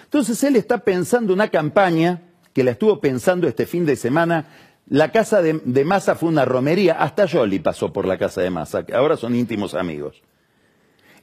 Entonces 0.07 0.43
él 0.45 0.57
está 0.57 0.79
pensando 0.79 1.35
una 1.35 1.49
campaña 1.49 2.23
que 2.53 2.65
la 2.65 2.71
estuvo 2.71 3.01
pensando 3.01 3.47
este 3.49 3.67
fin 3.67 3.85
de 3.85 3.97
semana. 3.97 4.47
La 4.89 5.13
casa 5.13 5.43
de, 5.43 5.61
de 5.65 5.85
fue 6.19 6.29
una 6.29 6.45
romería, 6.45 6.95
hasta 6.95 7.29
Jolly 7.29 7.59
pasó 7.59 7.93
por 7.93 8.07
la 8.07 8.17
casa 8.17 8.41
de 8.41 8.51
Massa, 8.51 8.87
que 8.87 8.95
ahora 8.95 9.17
son 9.17 9.35
íntimos 9.35 9.75
amigos. 9.75 10.23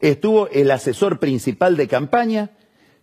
Estuvo 0.02 0.50
el 0.50 0.70
asesor 0.70 1.20
principal 1.20 1.78
de 1.78 1.88
campaña, 1.88 2.52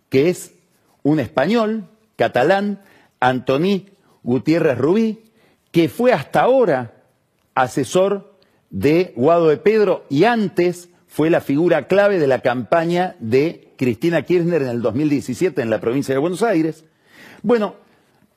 que 0.09 0.29
es 0.29 0.53
un 1.01 1.19
español, 1.19 1.89
catalán, 2.15 2.83
Antoni 3.19 3.89
Gutiérrez 4.21 4.77
Rubí, 4.77 5.31
que 5.71 5.89
fue 5.89 6.13
hasta 6.13 6.41
ahora 6.41 6.93
asesor 7.55 8.37
de 8.69 9.13
Guado 9.15 9.47
de 9.47 9.57
Pedro 9.57 10.05
y 10.09 10.25
antes 10.25 10.90
fue 11.11 11.29
la 11.29 11.41
figura 11.41 11.87
clave 11.87 12.19
de 12.19 12.27
la 12.27 12.39
campaña 12.39 13.17
de 13.19 13.73
Cristina 13.75 14.21
Kirchner 14.21 14.61
en 14.61 14.69
el 14.69 14.81
2017 14.81 15.61
en 15.61 15.69
la 15.69 15.81
provincia 15.81 16.15
de 16.15 16.19
Buenos 16.19 16.41
Aires. 16.41 16.85
Bueno, 17.43 17.75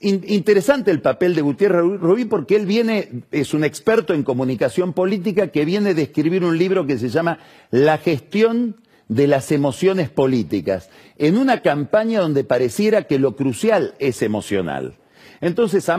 interesante 0.01 0.91
el 0.91 1.01
papel 1.01 1.37
de 1.37 1.43
Gutiérrez 1.43 2.01
Rubí 2.01 2.25
porque 2.25 2.57
él 2.57 2.67
viene, 2.67 3.23
es 3.31 3.55
un 3.55 3.63
experto 3.63 4.13
en 4.13 4.25
comunicación 4.25 4.93
política 4.93 5.53
que 5.53 5.65
viene 5.65 5.95
de 5.95 6.03
escribir 6.03 6.45
un 6.45 6.59
libro 6.59 6.85
que 6.85 6.99
se 6.99 7.11
llama 7.11 7.39
La 7.71 7.99
gestión 7.99 8.81
de 9.07 9.29
las 9.29 9.53
emociones 9.53 10.11
políticas, 10.11 10.91
en 11.17 11.39
una 11.39 11.63
campaña 11.63 12.23
donde 12.23 12.43
pareciera 12.43 13.05
que 13.05 13.21
lo 13.21 13.37
crucial 13.37 13.95
es 14.01 14.21
emocional. 14.21 14.97
Entonces 15.41 15.89
a 15.89 15.97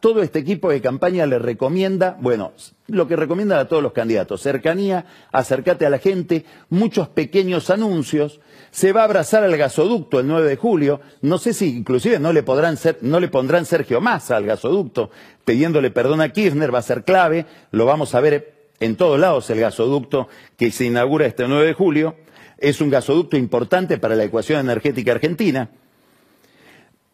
todo 0.00 0.22
este 0.22 0.38
equipo 0.38 0.70
de 0.70 0.80
campaña 0.80 1.26
le 1.26 1.38
recomienda, 1.38 2.16
bueno, 2.20 2.52
lo 2.88 3.06
que 3.06 3.16
recomienda 3.16 3.60
a 3.60 3.68
todos 3.68 3.82
los 3.82 3.92
candidatos, 3.92 4.40
cercanía, 4.40 5.04
acércate 5.30 5.84
a 5.84 5.90
la 5.90 5.98
gente, 5.98 6.46
muchos 6.70 7.08
pequeños 7.08 7.68
anuncios, 7.68 8.40
se 8.70 8.92
va 8.92 9.02
a 9.02 9.04
abrazar 9.04 9.44
al 9.44 9.56
gasoducto 9.56 10.18
el 10.20 10.26
9 10.26 10.48
de 10.48 10.56
julio, 10.56 11.00
no 11.20 11.36
sé 11.38 11.52
si 11.52 11.76
inclusive 11.76 12.18
no 12.18 12.32
le, 12.32 12.42
podrán 12.42 12.78
ser, 12.78 12.98
no 13.02 13.20
le 13.20 13.28
pondrán 13.28 13.66
Sergio 13.66 14.00
Massa 14.00 14.36
al 14.36 14.46
gasoducto, 14.46 15.10
pidiéndole 15.44 15.90
perdón 15.90 16.22
a 16.22 16.30
Kirchner, 16.30 16.74
va 16.74 16.78
a 16.78 16.82
ser 16.82 17.04
clave, 17.04 17.46
lo 17.70 17.84
vamos 17.84 18.14
a 18.14 18.20
ver 18.20 18.70
en 18.80 18.96
todos 18.96 19.20
lados 19.20 19.50
el 19.50 19.60
gasoducto 19.60 20.28
que 20.56 20.70
se 20.70 20.86
inaugura 20.86 21.26
este 21.26 21.46
9 21.46 21.66
de 21.66 21.74
julio, 21.74 22.16
es 22.56 22.80
un 22.80 22.88
gasoducto 22.88 23.36
importante 23.36 23.98
para 23.98 24.16
la 24.16 24.24
ecuación 24.24 24.60
energética 24.60 25.12
argentina 25.12 25.70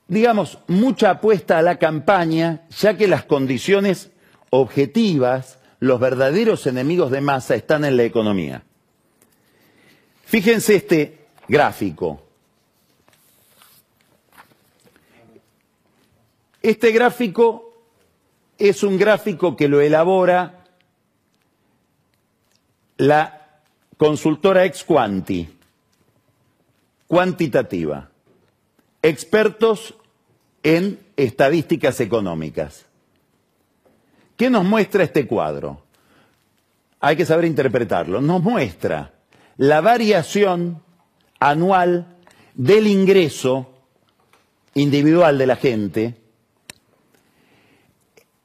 digamos, 0.09 0.59
mucha 0.69 1.11
apuesta 1.11 1.59
a 1.59 1.63
la 1.63 1.79
campaña, 1.79 2.67
ya 2.71 2.97
que 2.97 3.09
las 3.09 3.25
condiciones 3.25 4.11
objetivas, 4.51 5.59
los 5.81 6.01
verdaderos 6.01 6.67
enemigos 6.67 7.11
de 7.11 7.21
masa 7.21 7.55
están 7.55 7.85
en 7.85 7.97
la 7.97 8.05
economía. 8.05 8.63
Fíjense 10.25 10.77
este 10.77 11.27
gráfico. 11.49 12.23
Este 16.63 16.91
gráfico 16.91 17.75
es 18.59 18.83
un 18.83 18.99
gráfico 18.99 19.57
que 19.57 19.69
lo 19.69 19.81
elabora 19.81 20.65
la 22.97 23.61
consultora 23.97 24.65
Exquanti, 24.65 25.49
cuantitativa 27.07 28.11
expertos 29.09 29.95
en 30.65 30.99
estadísticas 31.17 32.01
económicas. 32.01 32.87
¿Qué 34.37 34.51
nos 34.51 34.65
muestra 34.65 35.05
este 35.05 35.29
cuadro? 35.29 35.83
Hay 36.99 37.17
que 37.17 37.25
saber 37.25 37.45
interpretarlo. 37.45 38.21
Nos 38.21 38.43
muestra 38.43 39.15
la 39.59 39.81
variación 39.81 40.83
anual 41.39 42.17
del 42.55 42.89
ingreso 42.89 43.71
individual 44.75 45.39
de 45.39 45.47
la 45.47 45.57
gente 45.57 46.15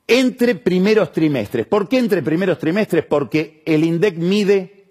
entre 0.06 0.54
primeros 0.56 1.12
trimestres. 1.12 1.66
¿Por 1.66 1.90
qué 1.90 1.98
entre 1.98 2.22
primeros 2.22 2.60
trimestres? 2.60 3.04
Porque 3.06 3.64
el 3.66 3.84
INDEC 3.84 4.18
mide 4.18 4.86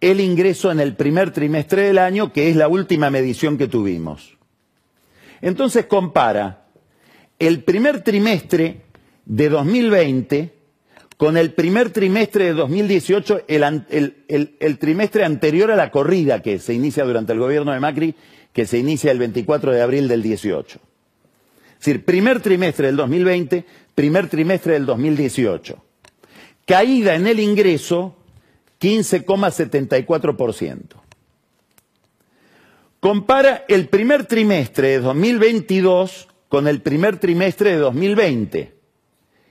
el 0.00 0.20
ingreso 0.20 0.70
en 0.70 0.78
el 0.78 0.94
primer 0.94 1.32
trimestre 1.32 1.82
del 1.82 1.98
año, 1.98 2.32
que 2.32 2.48
es 2.48 2.54
la 2.54 2.68
última 2.68 3.10
medición 3.10 3.58
que 3.58 3.66
tuvimos. 3.66 4.37
Entonces 5.40 5.86
compara 5.86 6.66
el 7.38 7.64
primer 7.64 8.02
trimestre 8.02 8.82
de 9.24 9.48
2020 9.48 10.54
con 11.16 11.36
el 11.36 11.52
primer 11.52 11.90
trimestre 11.90 12.46
de 12.46 12.54
2018, 12.54 13.42
el, 13.48 14.14
el, 14.28 14.78
trimestre 14.78 15.24
anterior 15.24 15.72
a 15.72 15.76
la 15.76 15.90
corrida 15.90 16.42
que 16.42 16.60
se 16.60 16.74
inicia 16.74 17.04
durante 17.04 17.32
el 17.32 17.40
gobierno 17.40 17.72
de 17.72 17.80
Macri, 17.80 18.14
que 18.52 18.66
se 18.66 18.78
inicia 18.78 19.10
el 19.10 19.18
24 19.18 19.72
de 19.72 19.82
abril 19.82 20.06
del 20.06 20.22
18. 20.22 20.78
Es 20.78 21.84
decir, 21.84 22.04
primer 22.04 22.40
trimestre 22.40 22.86
del 22.86 22.94
2020, 22.96 23.64
primer 23.96 24.28
trimestre 24.28 24.74
del 24.74 24.86
2018. 24.86 25.84
Caída 26.64 27.16
en 27.16 27.26
el 27.26 27.40
ingreso 27.40 28.14
15,74%. 28.80 31.07
Compara 33.00 33.64
el 33.68 33.88
primer 33.88 34.26
trimestre 34.26 34.88
de 34.88 35.00
2022 35.00 36.28
con 36.48 36.66
el 36.66 36.82
primer 36.82 37.20
trimestre 37.20 37.70
de 37.70 37.76
2020, 37.76 38.74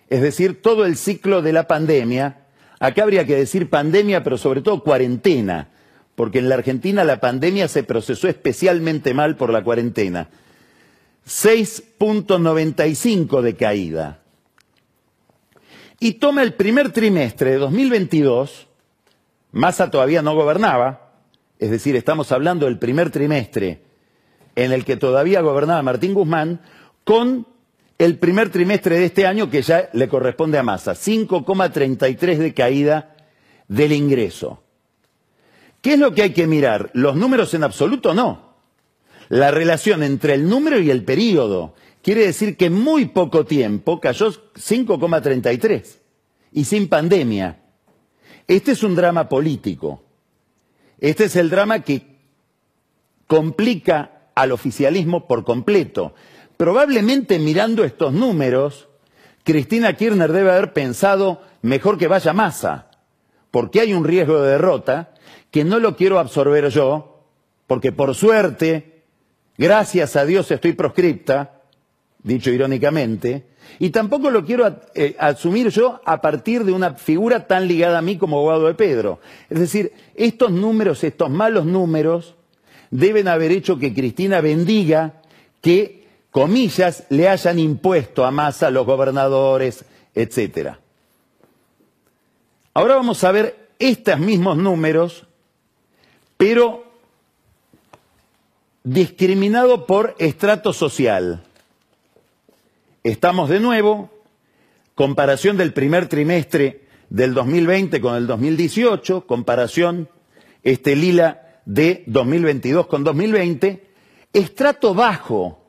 es 0.10 0.22
decir, 0.22 0.62
todo 0.62 0.86
el 0.86 0.98
ciclo 0.98 1.42
de 1.42 1.54
la 1.54 1.66
pandemia. 1.66 2.46
Acá 2.80 3.04
habría 3.04 3.26
que 3.26 3.38
decir 3.38 3.70
pandemia, 3.70 4.22
pero 4.22 4.38
sobre 4.38 4.62
todo 4.62 4.84
cuarentena, 4.84 5.70
porque 6.16 6.40
en 6.40 6.50
la 6.50 6.56
Argentina 6.56 7.06
la 7.06 7.22
pandemia 7.22 7.70
se 7.70 7.84
procesó 7.84 8.28
especialmente 8.28 9.14
mal 9.14 9.38
por 9.38 9.50
la 9.50 9.64
cuarentena. 9.64 10.28
6.95 11.26 13.42
de 13.42 13.56
caída. 13.56 14.20
Y 16.02 16.16
toma 16.16 16.44
el 16.44 16.56
primer 16.56 16.92
trimestre 16.92 17.52
de 17.52 17.60
2022, 17.60 18.68
Massa 19.54 19.90
todavía 19.90 20.22
no 20.22 20.36
gobernaba, 20.36 21.07
es 21.60 21.72
decir, 21.72 21.96
estamos 21.96 22.32
hablando 22.32 22.66
del 22.66 22.80
primer 22.80 23.10
trimestre 23.10 23.82
en 24.56 24.72
el 24.72 24.86
que 24.86 24.98
todavía 24.98 25.42
gobernaba 25.42 25.82
Martín 25.84 26.14
Guzmán, 26.14 26.62
con 27.04 27.48
el 28.00 28.18
primer 28.18 28.50
trimestre 28.50 28.98
de 28.98 29.06
este 29.06 29.26
año 29.26 29.50
que 29.50 29.62
ya 29.62 29.90
le 29.94 30.08
corresponde 30.08 30.58
a 30.58 30.64
Massa, 30.64 30.94
5,33 30.94 32.38
de 32.38 32.54
caída 32.54 33.16
del 33.68 33.92
ingreso. 33.92 34.64
¿Qué 35.82 35.94
es 35.94 36.00
lo 36.00 36.14
que 36.14 36.24
hay 36.24 36.34
que 36.34 36.48
mirar? 36.48 36.90
¿Los 36.94 37.16
números 37.16 37.54
en 37.54 37.64
absoluto? 37.64 38.14
No. 38.14 38.56
La 39.30 39.52
relación 39.52 40.04
entre 40.04 40.34
el 40.34 40.50
número 40.50 40.80
y 40.80 40.90
el 40.90 41.04
periodo. 41.04 41.76
Quiere 42.02 42.26
decir 42.26 42.58
que 42.58 42.66
en 42.66 42.74
muy 42.74 43.06
poco 43.06 43.46
tiempo 43.46 44.00
cayó 44.00 44.32
5,33 44.32 45.98
y 46.54 46.64
sin 46.66 46.88
pandemia. 46.88 47.60
Este 48.48 48.72
es 48.72 48.84
un 48.84 48.96
drama 48.96 49.28
político. 49.28 50.07
Este 51.00 51.26
es 51.26 51.36
el 51.36 51.50
drama 51.50 51.82
que 51.82 52.18
complica 53.28 54.30
al 54.36 54.52
oficialismo 54.52 55.28
por 55.28 55.44
completo. 55.44 56.14
Probablemente 56.58 57.40
mirando 57.40 57.84
estos 57.84 58.14
números, 58.14 58.88
Cristina 59.44 59.94
Kirchner 59.94 60.32
debe 60.32 60.52
haber 60.52 60.74
pensado 60.74 61.42
mejor 61.62 61.98
que 61.98 62.08
vaya 62.08 62.34
masa, 62.34 62.90
porque 63.52 63.82
hay 63.82 63.94
un 63.94 64.06
riesgo 64.06 64.42
de 64.42 64.52
derrota 64.52 65.14
que 65.52 65.64
no 65.64 65.80
lo 65.80 65.96
quiero 65.96 66.20
absorber 66.20 66.70
yo, 66.70 67.24
porque 67.68 67.92
por 67.92 68.16
suerte, 68.16 69.04
gracias 69.58 70.16
a 70.16 70.26
Dios 70.26 70.50
estoy 70.52 70.74
proscripta, 70.74 71.62
dicho 72.24 72.50
irónicamente, 72.50 73.48
y 73.80 73.90
tampoco 73.92 74.30
lo 74.30 74.46
quiero 74.46 74.80
eh, 74.96 75.16
asumir 75.20 75.70
yo 75.70 76.02
a 76.06 76.22
partir 76.22 76.64
de 76.64 76.72
una 76.72 76.94
figura 76.96 77.48
tan 77.48 77.68
ligada 77.68 78.00
a 78.00 78.02
mí 78.02 78.18
como 78.18 78.38
abogado 78.38 78.68
de 78.68 78.74
Pedro. 78.74 79.20
Es 79.50 79.60
decir, 79.60 79.94
estos 80.16 80.52
números, 80.52 81.04
estos 81.04 81.30
malos 81.30 81.66
números, 81.66 82.36
deben 82.92 83.28
haber 83.28 83.52
hecho 83.52 83.78
que 83.78 83.94
Cristina 83.94 84.42
bendiga 84.42 85.22
que, 85.62 86.08
comillas, 86.32 87.06
le 87.10 87.30
hayan 87.30 87.60
impuesto 87.60 88.26
a 88.26 88.32
Massa 88.32 88.72
los 88.72 88.86
gobernadores, 88.86 89.86
etcétera. 90.16 90.80
Ahora 92.74 92.96
vamos 92.96 93.24
a 93.24 93.32
ver 93.32 93.70
estos 93.80 94.20
mismos 94.20 94.58
números, 94.58 95.26
pero 96.38 96.86
discriminado 98.84 99.86
por 99.86 100.16
estrato 100.20 100.74
social. 100.74 101.44
Estamos 103.04 103.50
de 103.50 103.60
nuevo, 103.60 104.10
comparación 104.96 105.56
del 105.56 105.72
primer 105.72 106.08
trimestre 106.08 106.88
del 107.10 107.34
2020 107.34 108.02
con 108.02 108.16
el 108.16 108.28
2018, 108.28 109.28
comparación 109.28 110.10
este 110.64 110.96
lila 110.96 111.62
de 111.66 112.04
2022 112.08 112.88
con 112.88 113.04
2020, 113.04 113.88
estrato 114.34 114.94
bajo, 114.94 115.64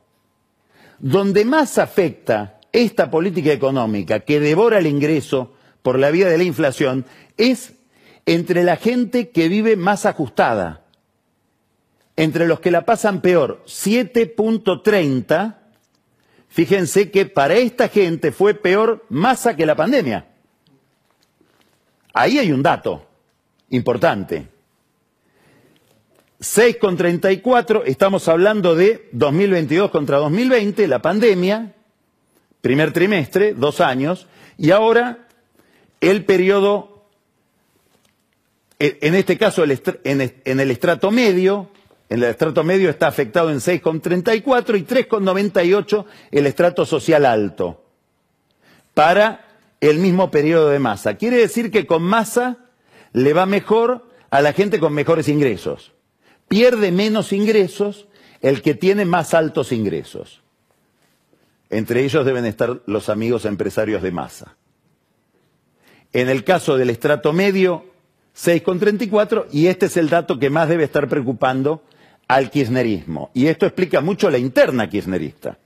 donde 0.99 1.45
más 1.45 1.79
afecta 1.79 2.61
esta 2.73 3.11
política 3.11 3.53
económica 3.53 4.21
que 4.21 4.41
devora 4.41 4.79
el 4.79 4.87
ingreso 4.87 5.53
por 5.83 5.99
la 5.99 6.11
vía 6.11 6.29
de 6.29 6.39
la 6.39 6.45
inflación, 6.45 7.05
es 7.37 7.75
entre 8.27 8.65
la 8.65 8.77
gente 8.77 9.31
que 9.31 9.49
vive 9.49 9.77
más 9.77 10.07
ajustada, 10.07 10.87
entre 12.17 12.49
los 12.49 12.61
que 12.61 12.71
la 12.71 12.85
pasan 12.85 13.21
peor, 13.21 13.63
7.30 13.67 15.58
Fíjense 16.49 17.11
que 17.11 17.27
para 17.27 17.55
esta 17.55 17.89
gente 17.89 18.33
fue 18.33 18.55
peor 18.55 19.05
masa 19.11 19.55
que 19.55 19.67
la 19.67 19.77
pandemia. 19.77 20.27
Ahí 22.15 22.39
hay 22.39 22.51
un 22.53 22.63
dato 22.63 23.07
importante. 23.71 24.49
6,34, 26.41 27.83
estamos 27.87 28.29
hablando 28.29 28.75
de 28.75 29.09
2022 29.13 29.91
contra 29.91 30.19
2020, 30.19 30.87
la 30.87 31.03
pandemia, 31.03 31.75
primer 32.61 32.93
trimestre, 32.93 33.55
dos 33.55 33.81
años, 33.81 34.29
y 34.57 34.71
ahora 34.71 35.27
el 36.01 36.25
periodo, 36.25 37.07
en 38.79 39.15
este 39.15 39.37
caso 39.37 39.65
en 39.65 40.61
el 40.61 40.71
estrato 40.71 41.11
medio, 41.11 41.71
el 42.09 42.23
estrato 42.25 42.65
medio 42.65 42.89
está 42.89 43.07
afectado 43.07 43.51
en 43.51 43.59
6,34 43.59 44.79
y 44.79 44.85
3,98 44.85 46.05
el 46.31 46.47
estrato 46.47 46.87
social 46.87 47.27
alto 47.27 47.85
para 48.95 49.47
el 49.81 49.99
mismo 49.99 50.31
periodo 50.31 50.71
de 50.71 50.79
masa. 50.79 51.15
Quiere 51.15 51.37
decir 51.37 51.71
que 51.71 51.87
con 51.87 52.03
masa 52.03 52.59
le 53.13 53.33
va 53.33 53.47
mejor 53.47 54.09
a 54.31 54.41
la 54.41 54.53
gente 54.53 54.81
con 54.81 54.93
mejores 54.93 55.29
ingresos. 55.29 55.93
Pierde 56.49 56.93
menos 56.93 57.33
ingresos 57.33 58.09
el 58.41 58.63
que 58.63 58.75
tiene 58.75 59.05
más 59.05 59.35
altos 59.35 59.73
ingresos. 59.73 60.43
Entre 61.71 62.05
ellos 62.05 62.25
deben 62.25 62.47
estar 62.47 62.81
los 62.87 63.09
amigos 63.09 63.45
empresarios 63.45 64.03
de 64.03 64.11
masa. 64.11 64.57
En 66.13 66.31
el 66.31 66.43
caso 66.43 66.79
del 66.79 66.89
estrato 66.89 67.35
medio, 67.35 67.85
6,34 68.35 69.47
y 69.53 69.67
este 69.67 69.87
es 69.87 69.97
el 69.99 70.09
dato 70.09 70.39
que 70.39 70.49
más 70.49 70.69
debe 70.69 70.85
estar 70.85 71.07
preocupando 71.09 71.83
al 72.29 72.51
kirchnerismo. 72.51 73.31
Y 73.35 73.47
esto 73.47 73.67
explica 73.67 74.01
mucho 74.01 74.31
la 74.31 74.39
interna 74.39 74.89
kirchnerista. 74.89 75.59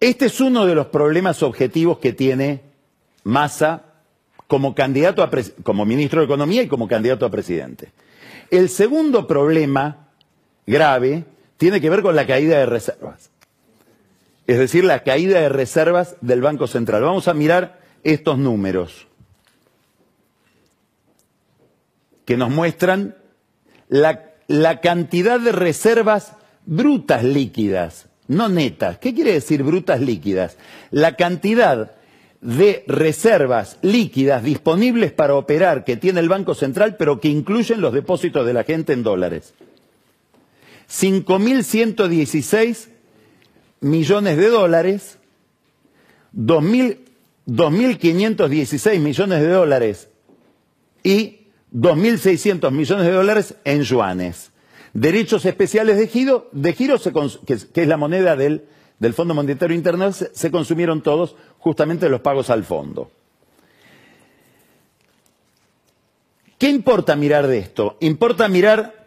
Este 0.00 0.26
es 0.26 0.40
uno 0.40 0.64
de 0.64 0.76
los 0.76 0.86
problemas 0.86 1.42
objetivos 1.42 1.98
que 1.98 2.12
tiene 2.12 2.62
Massa 3.24 3.82
como 4.46 4.74
candidato 4.74 5.22
a 5.22 5.30
como 5.64 5.84
ministro 5.84 6.20
de 6.20 6.26
Economía 6.26 6.62
y 6.62 6.68
como 6.68 6.86
candidato 6.86 7.26
a 7.26 7.30
presidente. 7.30 7.90
El 8.50 8.68
segundo 8.68 9.26
problema 9.26 10.08
grave 10.66 11.24
tiene 11.56 11.80
que 11.80 11.90
ver 11.90 12.02
con 12.02 12.14
la 12.14 12.26
caída 12.26 12.58
de 12.58 12.66
reservas. 12.66 13.30
Es 14.46 14.58
decir, 14.58 14.84
la 14.84 15.02
caída 15.02 15.40
de 15.40 15.48
reservas 15.48 16.16
del 16.20 16.40
Banco 16.40 16.68
Central. 16.68 17.02
Vamos 17.02 17.28
a 17.28 17.34
mirar 17.34 17.80
estos 18.04 18.38
números. 18.38 19.07
Que 22.28 22.36
nos 22.36 22.50
muestran 22.50 23.16
la, 23.88 24.34
la 24.48 24.82
cantidad 24.82 25.40
de 25.40 25.50
reservas 25.50 26.34
brutas 26.66 27.24
líquidas, 27.24 28.10
no 28.26 28.50
netas. 28.50 28.98
¿Qué 28.98 29.14
quiere 29.14 29.32
decir 29.32 29.62
brutas 29.62 30.02
líquidas? 30.02 30.58
La 30.90 31.16
cantidad 31.16 31.92
de 32.42 32.84
reservas 32.86 33.78
líquidas 33.80 34.42
disponibles 34.42 35.10
para 35.10 35.36
operar 35.36 35.84
que 35.84 35.96
tiene 35.96 36.20
el 36.20 36.28
Banco 36.28 36.54
Central, 36.54 36.96
pero 36.98 37.18
que 37.18 37.28
incluyen 37.28 37.80
los 37.80 37.94
depósitos 37.94 38.44
de 38.44 38.52
la 38.52 38.64
gente 38.64 38.92
en 38.92 39.02
dólares. 39.02 39.54
5.116 40.90 42.88
millones 43.80 44.36
de 44.36 44.48
dólares, 44.48 45.16
2.516 46.36 48.98
millones 48.98 49.40
de 49.40 49.48
dólares 49.48 50.10
y 51.02 51.37
2.600 51.72 52.70
millones 52.70 53.06
de 53.06 53.12
dólares 53.12 53.54
en 53.64 53.82
yuanes. 53.82 54.50
Derechos 54.94 55.44
especiales 55.44 55.98
de 55.98 56.08
giro, 56.08 56.48
de 56.52 56.72
giro 56.72 56.96
que, 57.46 57.82
es 57.82 57.88
la 57.88 57.96
moneda 57.96 58.36
del, 58.36 58.64
del 58.98 59.14
Fondo 59.14 59.34
Monetario 59.34 59.76
Internacional, 59.76 60.14
se, 60.14 60.34
se 60.34 60.50
consumieron 60.50 61.02
todos 61.02 61.36
justamente 61.58 62.08
los 62.08 62.20
pagos 62.20 62.50
al 62.50 62.64
fondo. 62.64 63.10
¿Qué 66.58 66.68
importa 66.68 67.14
mirar 67.14 67.46
de 67.46 67.58
esto? 67.58 67.96
Importa 68.00 68.48
mirar 68.48 69.06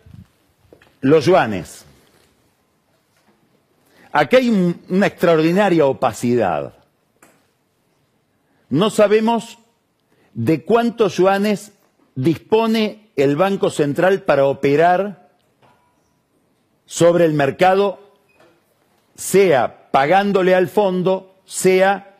los 1.02 1.26
yuanes. 1.26 1.86
Aquí 4.14 4.36
hay 4.38 4.76
una 4.90 5.08
extraordinaria 5.08 5.86
opacidad. 5.86 6.74
No 8.70 8.90
sabemos 8.90 9.58
de 10.34 10.64
cuántos 10.64 11.18
yuanes 11.18 11.74
dispone 12.16 13.12
el 13.16 13.36
Banco 13.36 13.70
Central 13.70 14.24
para 14.24 14.46
operar 14.46 15.30
sobre 16.86 17.26
el 17.26 17.34
mercado, 17.34 18.00
sea 19.16 19.90
pagándole 19.92 20.56
al 20.56 20.68
fondo, 20.68 21.36
sea 21.46 22.18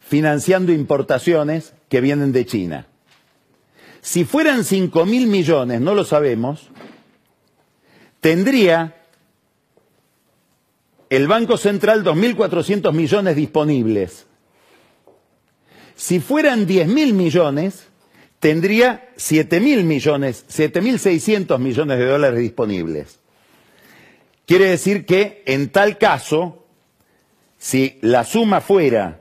financiando 0.00 0.72
importaciones 0.72 1.74
que 1.88 2.00
vienen 2.00 2.32
de 2.32 2.46
China. 2.46 2.86
Si 4.00 4.24
fueran 4.24 4.64
cinco 4.64 5.04
mil 5.04 5.26
millones, 5.26 5.80
no 5.80 5.94
lo 5.94 6.04
sabemos, 6.04 6.68
tendría 8.20 8.96
el 11.10 11.26
Banco 11.26 11.56
Central 11.56 12.04
2.400 12.04 12.92
millones 12.92 13.36
disponibles. 13.36 14.26
Si 15.96 16.20
fueran 16.20 16.66
diez 16.66 16.86
mil 16.86 17.12
millones, 17.12 17.89
tendría 18.40 19.10
7 19.16 19.60
mil 19.60 19.84
millones, 19.84 20.44
7.600 20.48 21.58
millones 21.58 21.98
de 21.98 22.06
dólares 22.06 22.40
disponibles. 22.40 23.20
Quiere 24.46 24.64
decir 24.64 25.06
que 25.06 25.44
en 25.46 25.68
tal 25.68 25.98
caso, 25.98 26.64
si 27.58 27.98
la 28.00 28.24
suma 28.24 28.60
fuera 28.60 29.20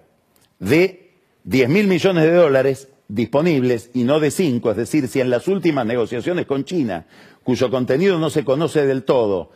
de 0.58 1.12
10 1.43 1.69
mil 1.69 1.88
millones 1.88 2.23
de 2.23 2.34
dólares 2.34 2.88
disponibles 3.10 3.91
y 3.93 4.03
no 4.03 4.19
de 4.19 4.32
5, 4.32 4.71
es 4.71 4.77
decir, 4.77 5.08
si 5.08 5.19
en 5.19 5.29
las 5.29 5.47
últimas 5.47 5.86
negociaciones 5.86 6.45
con 6.45 6.63
China, 6.63 7.05
cuyo 7.43 7.69
contenido 7.69 8.17
no 8.17 8.29
se 8.29 8.45
conoce 8.45 8.86
del 8.86 9.03
todo, 9.03 9.51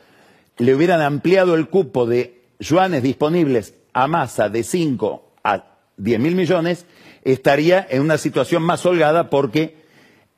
le 0.58 0.76
hubieran 0.76 1.02
ampliado 1.02 1.56
el 1.56 1.69
cupo 1.69 2.06
de 2.06 2.41
yuanes 2.60 3.02
disponibles 3.02 3.76
a 3.93 4.08
masa 4.08 4.49
de 4.49 4.63
5 4.63 5.32
a 5.43 5.65
10 5.97 6.19
mil 6.19 6.36
millones, 6.36 6.86
estaría 7.23 7.86
en 7.89 8.01
una 8.01 8.17
situación 8.17 8.63
más 8.63 8.86
holgada 8.86 9.29
porque 9.29 9.83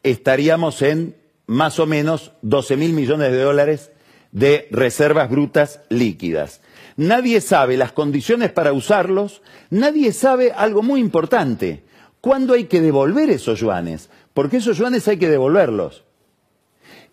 estaríamos 0.04 0.82
en 0.82 1.16
más 1.48 1.80
o 1.80 1.86
menos 1.86 2.32
12 2.42 2.78
mil 2.78 2.94
millones 2.94 3.32
de 3.32 3.42
dólares 3.42 3.92
de 4.32 4.68
reservas 4.72 5.30
brutas 5.30 5.82
líquidas. 5.90 6.62
Nadie 6.98 7.42
sabe 7.42 7.78
las 7.78 7.92
condiciones 7.92 8.52
para 8.52 8.74
usarlos, 8.74 9.42
nadie 9.70 10.14
sabe 10.14 10.52
algo 10.52 10.82
muy 10.82 11.00
importante, 11.00 11.84
cuándo 12.22 12.54
hay 12.54 12.66
que 12.66 12.82
devolver 12.82 13.30
esos 13.30 13.60
yuanes, 13.60 14.10
porque 14.34 14.58
esos 14.58 14.78
yuanes 14.78 15.08
hay 15.08 15.18
que 15.18 15.30
devolverlos. 15.30 16.04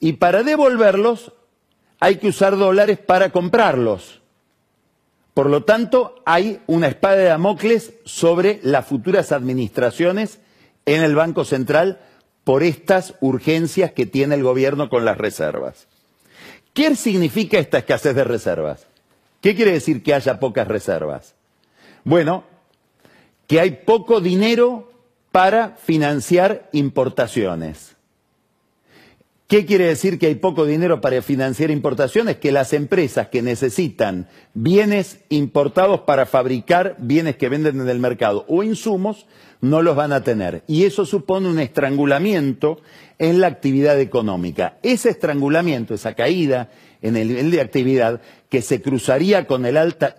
Y 0.01 0.15
para 0.15 0.43
devolverlos 0.43 1.33
hay 2.01 2.17
que 2.17 2.29
usar 2.29 2.57
dólares 2.57 2.99
para 2.99 3.31
comprarlos. 3.31 4.22
Por 5.35 5.49
lo 5.49 5.65
tanto, 5.65 6.17
hay 6.27 6.61
una 6.67 6.89
espada 6.89 7.17
de 7.17 7.25
Damocles 7.25 7.95
sobre 8.05 8.61
las 8.63 8.87
futuras 8.87 9.33
administraciones 9.33 10.41
en 10.85 11.03
el 11.03 11.15
Banco 11.15 11.45
Central 11.45 12.01
por 12.45 12.63
estas 12.63 13.15
urgencias 13.21 13.93
que 13.93 14.05
tiene 14.05 14.35
el 14.35 14.43
gobierno 14.43 14.89
con 14.89 15.05
las 15.05 15.17
reservas. 15.17 15.87
¿Qué 16.75 16.95
significa 16.97 17.59
esta 17.59 17.79
escasez 17.79 18.15
de 18.15 18.25
reservas? 18.25 18.87
¿Qué 19.41 19.55
quiere 19.55 19.73
decir 19.73 20.03
que 20.03 20.15
haya 20.15 20.39
pocas 20.39 20.69
reservas? 20.69 21.35
Bueno, 22.05 22.45
que 23.47 23.61
hay 23.61 23.71
poco 23.85 24.21
dinero 24.21 24.91
para 25.31 25.77
financiar 25.77 26.69
importaciones. 26.73 27.97
¿Qué 29.53 29.67
quiere 29.67 29.85
decir 29.85 30.19
que 30.19 30.29
hay 30.29 30.37
poco 30.37 30.65
dinero 30.65 31.03
para 31.03 31.21
financiar 31.21 31.71
importaciones? 31.71 32.39
Que 32.39 32.53
las 32.53 32.73
empresas 32.73 33.29
que 33.29 33.43
necesitan 33.43 34.27
bienes 34.55 35.19
importados 35.29 36.01
para 36.01 36.25
fabricar 36.25 36.97
bienes 36.99 37.37
que 37.37 37.51
venden 37.51 37.79
en 37.79 37.87
el 37.91 37.99
mercado 37.99 38.47
o 38.49 38.63
insumos 38.63 39.27
no 39.61 39.83
los 39.83 39.95
van 39.95 40.15
a 40.15 40.25
tener. 40.25 40.65
Y 40.69 40.85
eso 40.85 41.05
supone 41.05 41.51
un 41.51 41.59
estrangulamiento 41.59 42.81
en 43.19 43.43
la 43.43 43.49
actividad 43.49 44.01
económica. 44.01 44.79
Ese 44.83 45.11
estrangulamiento, 45.11 45.93
esa 45.93 46.15
caída 46.15 46.71
en 47.03 47.19
el 47.19 47.29
nivel 47.29 47.51
de 47.51 47.61
actividad 47.61 48.23
que 48.49 48.63
se 48.63 48.81
cruzaría 48.81 49.47
con 49.47 49.67
el, 49.67 49.77
alza 49.77 50.15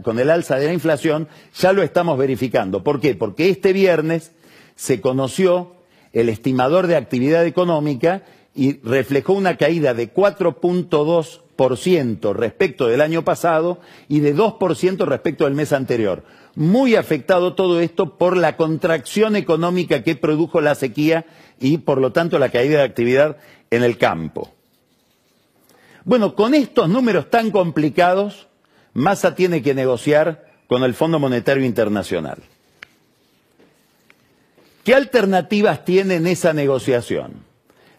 de 0.59 0.67
la 0.67 0.73
inflación, 0.73 1.27
ya 1.55 1.73
lo 1.73 1.81
estamos 1.81 2.19
verificando. 2.19 2.83
¿Por 2.83 3.01
qué? 3.01 3.15
Porque 3.15 3.49
este 3.49 3.73
viernes 3.73 4.31
se 4.75 5.01
conoció 5.01 5.73
el 6.11 6.29
estimador 6.29 6.85
de 6.85 6.97
actividad 6.97 7.47
económica 7.47 8.21
y 8.55 8.79
reflejó 8.81 9.33
una 9.33 9.57
caída 9.57 9.93
de 9.93 10.11
4.2% 10.13 12.33
respecto 12.33 12.87
del 12.87 13.01
año 13.01 13.23
pasado 13.23 13.79
y 14.07 14.19
de 14.19 14.35
2% 14.35 15.05
respecto 15.05 15.45
del 15.45 15.53
mes 15.55 15.73
anterior. 15.73 16.23
Muy 16.55 16.95
afectado 16.95 17.55
todo 17.55 17.79
esto 17.79 18.15
por 18.17 18.37
la 18.37 18.55
contracción 18.57 19.35
económica 19.35 20.03
que 20.03 20.15
produjo 20.15 20.61
la 20.61 20.75
sequía 20.75 21.25
y, 21.59 21.79
por 21.79 21.99
lo 21.99 22.11
tanto, 22.11 22.37
la 22.37 22.49
caída 22.49 22.77
de 22.79 22.83
actividad 22.83 23.37
en 23.71 23.81
el 23.83 23.97
campo. 23.97 24.53
Bueno, 26.05 26.35
con 26.35 26.53
estos 26.53 26.87
números 26.89 27.31
tan 27.31 27.49
complicados, 27.49 28.47
Massa 28.93 29.33
tiene 29.33 29.63
que 29.63 29.73
negociar 29.73 30.45
con 30.67 30.83
el 30.83 30.93
Fondo 30.93 31.17
Monetario 31.17 31.65
Internacional. 31.65 32.37
¿Qué 34.83 34.93
alternativas 34.93 35.85
tiene 35.85 36.15
en 36.15 36.27
esa 36.27 36.51
negociación? 36.53 37.52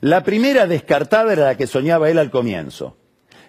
La 0.04 0.22
primera 0.22 0.66
descartada 0.66 1.32
era 1.32 1.46
la 1.46 1.56
que 1.56 1.66
soñaba 1.66 2.10
él 2.10 2.18
al 2.18 2.30
comienzo, 2.30 2.94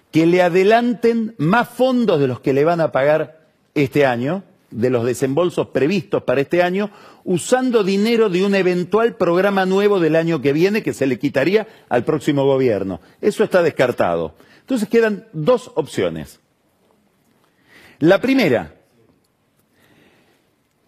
que 0.10 0.26
le 0.26 0.42
adelanten 0.42 1.36
más 1.38 1.68
fondos 1.68 2.18
de 2.18 2.28
los 2.28 2.40
que 2.40 2.54
le 2.54 2.64
van 2.64 2.80
a 2.80 2.94
pagar 2.94 3.50
este 3.74 4.06
año, 4.06 4.42
de 4.72 4.90
los 4.90 5.04
desembolsos 5.04 5.68
previstos 5.68 6.24
para 6.24 6.40
este 6.40 6.64
año, 6.64 6.92
usando 7.26 7.84
dinero 7.84 8.30
de 8.30 8.46
un 8.46 8.56
eventual 8.56 9.18
programa 9.18 9.66
nuevo 9.66 10.00
del 10.00 10.16
año 10.16 10.42
que 10.42 10.54
viene 10.54 10.82
que 10.82 10.94
se 10.94 11.08
le 11.08 11.20
quitaría 11.20 11.68
al 11.90 12.06
próximo 12.06 12.46
gobierno. 12.46 13.02
Eso 13.20 13.44
está 13.44 13.62
descartado. 13.62 14.36
Entonces 14.62 14.88
quedan 14.88 15.28
dos 15.34 15.74
opciones. 15.76 16.40
La 18.00 18.22
primera, 18.22 18.76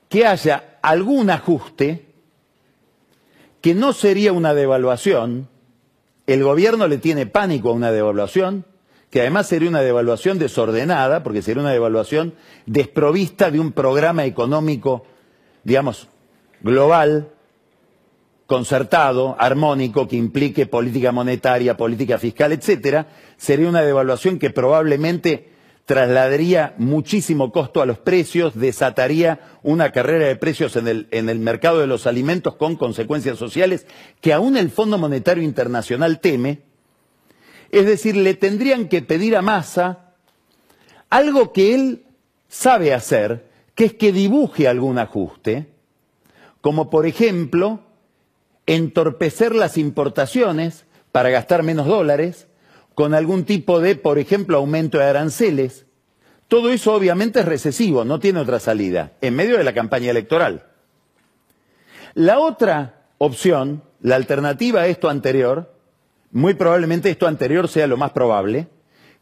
que 0.07 0.25
haya 0.25 0.77
algún 0.81 1.29
ajuste 1.29 2.05
que 3.59 3.75
no 3.75 3.91
sería 3.91 4.31
una 4.31 4.53
devaluación, 4.53 5.49
el 6.27 6.43
gobierno 6.43 6.87
le 6.87 6.97
tiene 6.97 7.25
pánico 7.25 7.69
a 7.69 7.73
una 7.73 7.91
devaluación, 7.91 8.65
que 9.09 9.21
además 9.21 9.47
sería 9.47 9.69
una 9.69 9.81
devaluación 9.81 10.37
desordenada, 10.37 11.23
porque 11.23 11.41
sería 11.41 11.61
una 11.61 11.71
devaluación 11.71 12.33
desprovista 12.65 13.49
de 13.49 13.61
un 13.61 13.71
programa 13.71 14.25
económico, 14.25 15.05
digamos, 15.63 16.09
global, 16.61 17.29
concertado, 18.45 19.35
armónico, 19.39 20.07
que 20.07 20.17
implique 20.17 20.65
política 20.65 21.13
monetaria, 21.13 21.77
política 21.77 22.17
fiscal, 22.17 22.51
etcétera, 22.51 23.07
sería 23.37 23.69
una 23.69 23.81
devaluación 23.81 24.37
que 24.37 24.49
probablemente 24.49 25.56
trasladaría 25.87 26.75
muchísimo 26.77 27.53
costo 27.53 27.81
a 27.81 27.85
los 27.85 27.97
precios, 27.97 28.59
desataría 28.59 29.39
una 29.63 29.93
carrera 29.93 30.27
de 30.27 30.35
precios 30.35 30.75
en 30.75 30.89
el, 30.89 31.07
en 31.11 31.29
el, 31.29 31.39
mercado 31.39 31.79
de 31.79 31.87
los 31.87 32.05
alimentos 32.07 32.57
con 32.57 32.75
consecuencias 32.75 33.37
sociales 33.37 33.87
que 34.19 34.33
aún 34.33 34.57
el 34.57 34.69
Fondo 34.69 34.97
Monetario 34.97 35.43
Internacional 35.45 36.19
teme. 36.19 36.59
Es 37.71 37.85
decir, 37.85 38.17
le 38.17 38.33
tendrían 38.33 38.89
que 38.89 39.01
pedir 39.01 39.37
a 39.37 39.41
Massa 39.41 40.11
algo 41.09 41.53
que 41.53 41.73
él 41.73 42.03
sabe 42.49 42.93
hacer, 42.93 43.47
que 43.73 43.85
es 43.85 43.93
que 43.93 44.11
dibuje 44.11 44.67
algún 44.67 44.99
ajuste, 44.99 45.69
como 46.59 46.89
por 46.89 47.05
ejemplo 47.05 47.79
entorpecer 48.65 49.55
las 49.55 49.77
importaciones 49.77 50.85
para 51.13 51.29
gastar 51.29 51.63
menos 51.63 51.87
dólares, 51.87 52.46
con 52.97 53.13
algún 53.13 53.45
tipo 53.45 53.79
de, 53.79 53.95
por 53.95 54.17
ejemplo, 54.17 54.57
aumento 54.57 54.97
de 54.97 55.03
aranceles. 55.03 55.85
Todo 56.47 56.71
eso 56.71 56.95
obviamente 56.95 57.41
es 57.41 57.45
recesivo, 57.45 58.03
no 58.05 58.19
tiene 58.19 58.39
otra 58.39 58.59
salida, 58.59 59.11
en 59.21 59.35
medio 59.35 59.59
de 59.59 59.63
la 59.63 59.75
campaña 59.75 60.09
electoral. 60.09 60.65
La 62.15 62.39
otra 62.39 63.03
opción, 63.19 63.83
la 64.01 64.15
alternativa 64.15 64.81
a 64.81 64.87
esto 64.87 65.09
anterior, 65.09 65.75
muy 66.31 66.55
probablemente 66.55 67.11
esto 67.11 67.27
anterior 67.27 67.67
sea 67.67 67.85
lo 67.85 67.97
más 67.97 68.13
probable, 68.13 68.67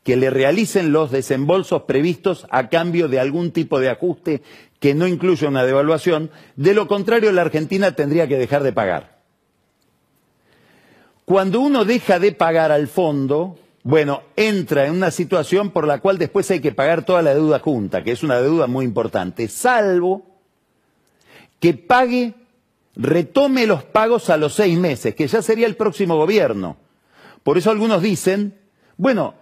que 0.04 0.16
le 0.16 0.30
realicen 0.30 0.94
los 0.94 1.12
desembolsos 1.12 1.82
previstos 1.82 2.48
a 2.52 2.70
cambio 2.70 3.10
de 3.10 3.20
algún 3.20 3.52
tipo 3.52 3.82
de 3.82 3.90
ajuste 3.90 4.42
que 4.80 4.96
no 4.96 5.06
incluya 5.06 5.50
una 5.50 5.66
devaluación, 5.66 6.32
de 6.56 6.74
lo 6.74 6.88
contrario 6.88 7.30
la 7.34 7.42
Argentina 7.42 7.92
tendría 7.92 8.30
que 8.30 8.38
dejar 8.38 8.64
de 8.64 8.72
pagar. 8.72 9.20
Cuando 11.26 11.60
uno 11.60 11.84
deja 11.84 12.20
de 12.20 12.32
pagar 12.32 12.72
al 12.72 12.88
fondo, 12.88 13.58
bueno, 13.86 14.24
entra 14.36 14.88
en 14.88 14.94
una 14.94 15.12
situación 15.12 15.70
por 15.70 15.86
la 15.86 16.00
cual 16.00 16.18
después 16.18 16.50
hay 16.50 16.60
que 16.60 16.72
pagar 16.72 17.06
toda 17.06 17.22
la 17.22 17.36
deuda 17.36 17.60
junta, 17.60 18.04
que 18.04 18.14
es 18.14 18.24
una 18.24 18.42
deuda 18.42 18.66
muy 18.66 18.84
importante, 18.84 19.48
salvo 19.48 20.26
que 21.60 21.76
pague, 21.76 22.34
retome 22.96 23.68
los 23.68 23.84
pagos 23.84 24.32
a 24.32 24.38
los 24.38 24.56
seis 24.56 24.76
meses, 24.76 25.14
que 25.14 25.28
ya 25.28 25.44
sería 25.44 25.68
el 25.68 25.76
próximo 25.76 26.18
gobierno. 26.18 26.78
Por 27.44 27.60
eso 27.60 27.70
algunos 27.70 28.02
dicen, 28.02 28.58
bueno, 28.98 29.36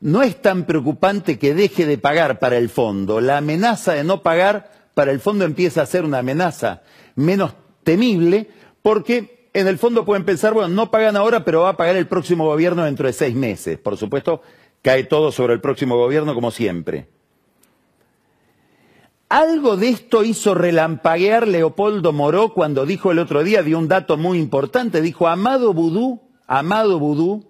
no 0.00 0.22
es 0.22 0.42
tan 0.42 0.66
preocupante 0.66 1.38
que 1.38 1.54
deje 1.54 1.86
de 1.86 1.96
pagar 1.96 2.38
para 2.38 2.58
el 2.58 2.68
fondo. 2.68 3.22
La 3.22 3.38
amenaza 3.38 3.94
de 3.94 4.04
no 4.04 4.22
pagar 4.22 4.90
para 4.92 5.10
el 5.10 5.20
fondo 5.20 5.46
empieza 5.46 5.80
a 5.80 5.86
ser 5.86 6.04
una 6.04 6.18
amenaza 6.18 6.82
menos 7.14 7.54
temible 7.82 8.50
porque 8.82 9.39
en 9.52 9.66
el 9.66 9.78
fondo 9.78 10.04
pueden 10.04 10.24
pensar, 10.24 10.54
bueno, 10.54 10.68
no 10.68 10.90
pagan 10.90 11.16
ahora, 11.16 11.44
pero 11.44 11.62
va 11.62 11.70
a 11.70 11.76
pagar 11.76 11.96
el 11.96 12.06
próximo 12.06 12.44
gobierno 12.44 12.84
dentro 12.84 13.06
de 13.06 13.12
seis 13.12 13.34
meses. 13.34 13.78
Por 13.78 13.96
supuesto, 13.96 14.42
cae 14.82 15.04
todo 15.04 15.32
sobre 15.32 15.54
el 15.54 15.60
próximo 15.60 15.96
gobierno 15.96 16.34
como 16.34 16.50
siempre. 16.50 17.08
Algo 19.28 19.76
de 19.76 19.88
esto 19.88 20.24
hizo 20.24 20.54
relampaguear 20.54 21.46
Leopoldo 21.46 22.12
Moró 22.12 22.52
cuando 22.52 22.84
dijo 22.84 23.12
el 23.12 23.20
otro 23.20 23.44
día, 23.44 23.62
dio 23.62 23.78
un 23.78 23.86
dato 23.86 24.16
muy 24.16 24.38
importante, 24.38 25.00
dijo, 25.00 25.28
Amado 25.28 25.72
Vudú, 25.72 26.20
Amado 26.46 26.98
Vudú, 26.98 27.44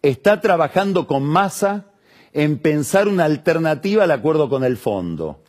está 0.00 0.40
trabajando 0.40 1.06
con 1.06 1.22
masa 1.22 1.86
en 2.32 2.58
pensar 2.58 3.08
una 3.08 3.24
alternativa 3.24 4.04
al 4.04 4.10
acuerdo 4.10 4.48
con 4.48 4.64
el 4.64 4.78
fondo 4.78 5.42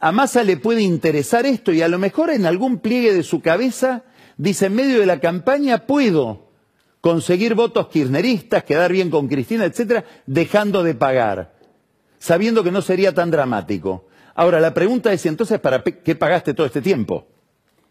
a 0.00 0.12
Massa 0.12 0.42
le 0.42 0.56
puede 0.56 0.82
interesar 0.82 1.46
esto 1.46 1.72
y 1.72 1.82
a 1.82 1.88
lo 1.88 1.98
mejor 1.98 2.30
en 2.30 2.46
algún 2.46 2.78
pliegue 2.78 3.12
de 3.12 3.22
su 3.22 3.40
cabeza 3.40 4.04
dice 4.36 4.66
en 4.66 4.74
medio 4.74 5.00
de 5.00 5.06
la 5.06 5.20
campaña 5.20 5.86
puedo 5.86 6.50
conseguir 7.00 7.54
votos 7.54 7.88
kirchneristas, 7.88 8.64
quedar 8.64 8.90
bien 8.90 9.10
con 9.10 9.28
Cristina, 9.28 9.66
etcétera, 9.66 10.04
dejando 10.26 10.82
de 10.82 10.94
pagar, 10.94 11.54
sabiendo 12.18 12.64
que 12.64 12.70
no 12.70 12.80
sería 12.80 13.12
tan 13.12 13.30
dramático. 13.30 14.06
Ahora, 14.34 14.58
la 14.58 14.72
pregunta 14.72 15.12
es, 15.12 15.26
entonces, 15.26 15.60
¿para 15.60 15.82
qué 15.82 16.14
pagaste 16.14 16.54
todo 16.54 16.66
este 16.66 16.80
tiempo? 16.80 17.26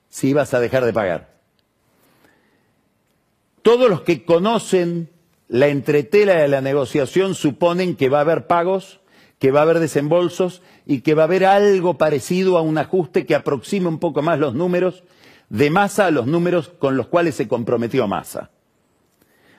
Si 0.10 0.30
ibas 0.30 0.54
a 0.56 0.60
dejar 0.60 0.84
de 0.84 0.94
pagar. 0.94 1.34
Todos 3.62 3.88
los 3.88 4.02
que 4.02 4.26
conocen 4.26 5.10
la 5.48 5.68
entretela 5.68 6.34
de 6.34 6.48
la 6.48 6.62
negociación 6.62 7.36
suponen 7.36 7.96
que 7.96 8.10
va 8.10 8.18
a 8.18 8.22
haber 8.22 8.48
pagos, 8.48 9.00
que 9.44 9.52
va 9.52 9.60
a 9.60 9.64
haber 9.64 9.80
desembolsos 9.80 10.62
y 10.86 11.02
que 11.02 11.16
va 11.16 11.24
a 11.24 11.26
haber 11.26 11.44
algo 11.44 11.98
parecido 11.98 12.58
a 12.58 12.62
un 12.62 12.78
ajuste 12.78 13.26
que 13.26 13.36
aproxime 13.36 13.90
un 13.90 14.00
poco 14.00 14.22
más 14.22 14.40
los 14.40 14.56
números 14.56 15.04
de 15.50 15.70
masa 15.70 16.06
a 16.06 16.12
los 16.12 16.28
números 16.28 16.72
con 16.80 16.96
los 16.96 17.08
cuales 17.08 17.36
se 17.36 17.50
comprometió 17.50 18.08
masa. 18.08 18.52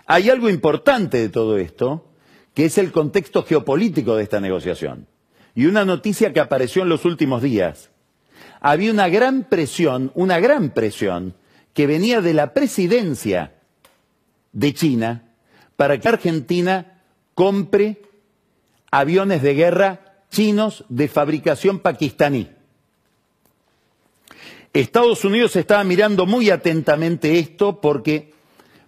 Hay 0.07 0.31
algo 0.31 0.49
importante 0.49 1.19
de 1.19 1.29
todo 1.29 1.59
esto, 1.59 2.07
que 2.55 2.65
es 2.65 2.79
el 2.79 2.93
contexto 2.93 3.45
geopolítico 3.45 4.17
de 4.17 4.23
esta 4.23 4.41
negociación. 4.41 5.07
Y 5.55 5.67
una 5.67 5.85
noticia 5.85 6.33
que 6.33 6.41
apareció 6.41 6.81
en 6.81 6.89
los 6.89 7.05
últimos 7.05 7.43
días. 7.43 7.91
Había 8.63 8.91
una 8.91 9.11
gran 9.11 9.51
presión, 9.51 10.13
una 10.15 10.41
gran 10.41 10.71
presión, 10.71 11.35
que 11.75 11.87
venía 11.87 12.23
de 12.23 12.33
la 12.33 12.55
presidencia 12.55 13.53
de 14.51 14.73
China 14.73 15.25
para 15.77 16.01
que 16.01 16.09
Argentina 16.09 17.03
compre 17.35 18.01
aviones 18.95 19.43
de 19.43 19.55
guerra 19.55 20.01
chinos 20.31 20.85
de 20.89 21.09
fabricación 21.09 21.81
pakistaní. 21.81 22.49
Estados 24.73 25.25
Unidos 25.25 25.57
estaba 25.57 25.83
mirando 25.83 26.27
muy 26.27 26.51
atentamente 26.51 27.39
esto 27.39 27.81
porque 27.81 28.33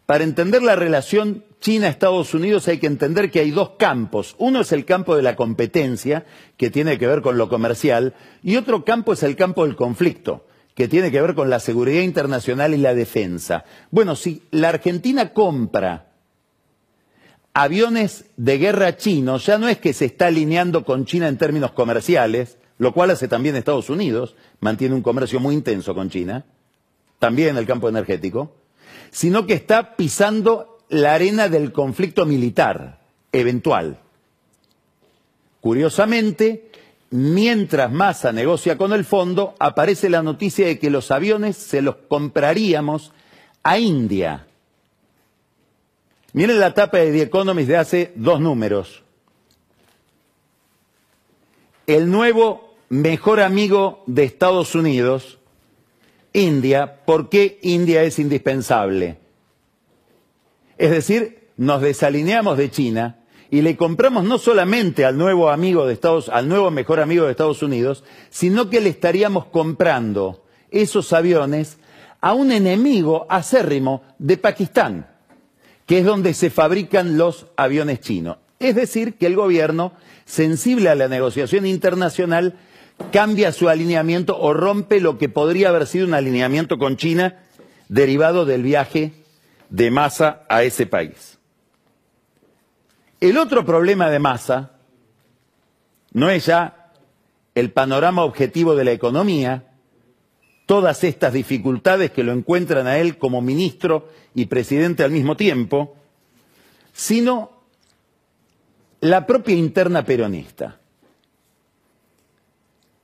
para 0.07 0.23
entender 0.23 0.63
la 0.63 0.77
relación 0.77 1.45
China-Estados 1.61 2.35
Unidos 2.35 2.69
hay 2.69 2.79
que 2.79 2.87
entender 2.87 3.33
que 3.33 3.41
hay 3.41 3.51
dos 3.51 3.71
campos. 3.79 4.37
Uno 4.39 4.61
es 4.61 4.71
el 4.71 4.85
campo 4.85 5.17
de 5.17 5.23
la 5.23 5.35
competencia, 5.35 6.25
que 6.57 6.71
tiene 6.71 6.99
que 6.99 7.09
ver 7.09 7.23
con 7.23 7.37
lo 7.37 7.49
comercial, 7.49 8.15
y 8.43 8.57
otro 8.57 8.85
campo 8.85 9.13
es 9.13 9.25
el 9.25 9.35
campo 9.35 9.65
del 9.65 9.75
conflicto, 9.75 10.47
que 10.77 10.87
tiene 10.87 11.11
que 11.11 11.21
ver 11.21 11.35
con 11.35 11.51
la 11.51 11.59
seguridad 11.59 12.03
internacional 12.03 12.75
y 12.75 12.79
la 12.79 12.95
defensa. 12.95 13.65
Bueno, 13.91 14.15
si 14.15 14.43
la 14.53 14.69
Argentina 14.69 15.33
compra 15.33 16.06
aviones 17.57 18.27
de 18.37 18.59
guerra 18.59 18.99
chinos, 18.99 19.47
ya 19.47 19.57
no 19.57 19.67
es 19.67 19.79
que 19.79 19.95
se 19.95 20.05
está 20.05 20.27
alineando 20.27 20.85
con 20.85 21.07
China 21.07 21.27
en 21.27 21.39
términos 21.39 21.73
comerciales, 21.73 22.59
lo 22.77 22.93
cual 22.93 23.13
hace 23.13 23.29
también 23.29 23.57
Estados 23.57 23.89
Unidos, 23.89 24.37
mantiene 24.61 24.95
un 24.95 25.01
comercio 25.01 25.41
muy 25.41 25.55
intenso 25.55 25.95
con 25.95 26.11
China, 26.11 26.45
también 27.19 27.49
en 27.49 27.57
el 27.57 27.65
campo 27.65 27.89
energético, 27.89 28.53
sino 29.11 29.47
que 29.47 29.55
está 29.55 29.97
pisando 29.97 30.81
la 30.91 31.15
arena 31.15 31.49
del 31.49 31.73
conflicto 31.73 32.27
militar 32.27 33.01
eventual. 33.33 34.01
Curiosamente, 35.63 36.71
mientras 37.09 37.91
Massa 37.91 38.33
negocia 38.33 38.77
con 38.77 38.93
el 38.93 39.07
fondo, 39.07 39.55
aparece 39.59 40.11
la 40.11 40.23
noticia 40.23 40.67
de 40.67 40.79
que 40.79 40.91
los 40.91 41.11
aviones 41.11 41.57
se 41.57 41.81
los 41.81 41.97
compraríamos 42.07 43.15
a 43.63 43.79
India 43.79 44.47
Miren 46.37 46.61
la 46.61 46.75
tapa 46.75 46.99
de 46.99 47.13
The 47.13 47.23
Economist 47.23 47.67
de 47.67 47.77
hace 47.79 48.13
dos 48.15 48.43
números. 48.43 49.03
El 51.87 52.11
nuevo 52.11 52.75
mejor 52.91 53.41
amigo 53.41 54.05
de 54.05 54.25
Estados 54.25 54.75
Unidos, 54.75 55.39
India, 56.35 57.01
¿por 57.07 57.31
qué 57.31 57.59
India 57.63 58.03
es 58.03 58.19
indispensable? 58.19 59.17
Es 60.77 60.91
decir, 60.91 61.49
nos 61.57 61.81
desalineamos 61.81 62.59
de 62.59 62.71
China 62.71 63.21
y 63.51 63.63
le 63.63 63.79
compramos 63.79 64.25
no 64.25 64.37
solamente 64.37 65.07
al 65.07 65.17
nuevo 65.17 65.49
amigo 65.49 65.87
de 65.87 65.95
Estados, 65.95 66.29
al 66.29 66.51
nuevo 66.51 66.71
mejor 66.71 67.01
amigo 67.01 67.25
de 67.25 67.31
Estados 67.31 67.63
Unidos, 67.63 68.05
sino 68.29 68.69
que 68.69 68.83
le 68.83 68.91
estaríamos 68.91 69.47
comprando 69.47 70.45
esos 70.71 71.15
aviones 71.15 71.79
a 72.21 72.35
un 72.35 72.53
enemigo 72.53 73.25
acérrimo 73.31 74.03
de 74.19 74.37
Pakistán 74.37 75.16
que 75.87 75.99
es 75.99 76.05
donde 76.05 76.35
se 76.35 76.51
fabrican 76.51 77.17
los 77.17 77.47
aviones 77.57 78.01
chinos. 78.01 78.39
Es 78.59 78.75
decir, 78.75 79.15
que 79.15 79.27
el 79.27 79.37
gobierno, 79.37 79.93
sensible 80.25 80.89
a 80.89 80.95
la 80.95 81.09
negociación 81.09 81.67
internacional, 81.67 82.59
cambia 83.13 83.53
su 83.53 83.69
alineamiento 83.69 84.39
o 84.39 84.53
rompe 84.53 85.01
lo 85.01 85.19
que 85.19 85.29
podría 85.29 85.69
haber 85.69 85.87
sido 85.87 86.07
un 86.07 86.15
alineamiento 86.15 86.79
con 86.79 86.97
China 86.97 87.37
derivado 87.89 88.45
del 88.45 88.63
viaje 88.63 89.13
de 89.71 89.91
Massa 89.91 90.43
a 90.49 90.63
ese 90.63 90.87
país. 90.87 91.39
El 93.21 93.39
otro 93.39 93.65
problema 93.65 94.11
de 94.11 94.19
Massa 94.19 94.73
no 96.13 96.31
es 96.31 96.47
ya 96.47 96.93
el 97.55 97.71
panorama 97.71 98.25
objetivo 98.25 98.75
de 98.75 98.85
la 98.85 98.93
economía, 98.93 99.65
todas 100.67 101.05
estas 101.05 101.33
dificultades 101.33 102.11
que 102.11 102.25
lo 102.25 102.33
encuentran 102.33 102.87
a 102.87 102.99
él 102.99 103.19
como 103.19 103.41
ministro 103.41 104.09
y 104.35 104.47
presidente 104.47 105.05
al 105.05 105.13
mismo 105.13 105.37
tiempo, 105.37 105.97
sino 106.93 107.53
la 109.01 109.27
propia 109.27 109.55
interna 109.55 110.05
peronista. 110.05 110.81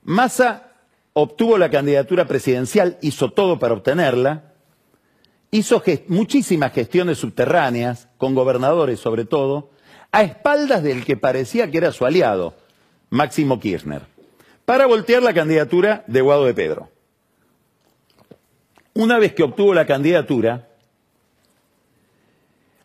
Massa 0.02 0.72
obtuvo 1.12 1.58
la 1.58 1.70
candidatura 1.70 2.26
presidencial, 2.26 2.98
hizo 3.00 3.30
todo 3.30 3.58
para 3.58 3.74
obtenerla, 3.74 4.52
hizo 5.50 5.82
muchísimas 6.08 6.72
gestiones 6.72 7.18
subterráneas, 7.18 8.08
con 8.16 8.34
gobernadores 8.34 8.98
sobre 8.98 9.24
todo, 9.24 9.70
a 10.10 10.22
espaldas 10.22 10.82
del 10.82 11.04
que 11.04 11.16
parecía 11.16 11.70
que 11.70 11.78
era 11.78 11.92
su 11.92 12.04
aliado, 12.04 12.54
Máximo 13.10 13.60
Kirchner, 13.60 14.02
para 14.64 14.86
voltear 14.86 15.22
la 15.22 15.34
candidatura 15.34 16.04
de 16.06 16.20
Guado 16.22 16.46
de 16.46 16.54
Pedro. 16.54 16.88
Una 18.94 19.18
vez 19.18 19.32
que 19.32 19.42
obtuvo 19.42 19.72
la 19.72 19.86
candidatura, 19.86 20.68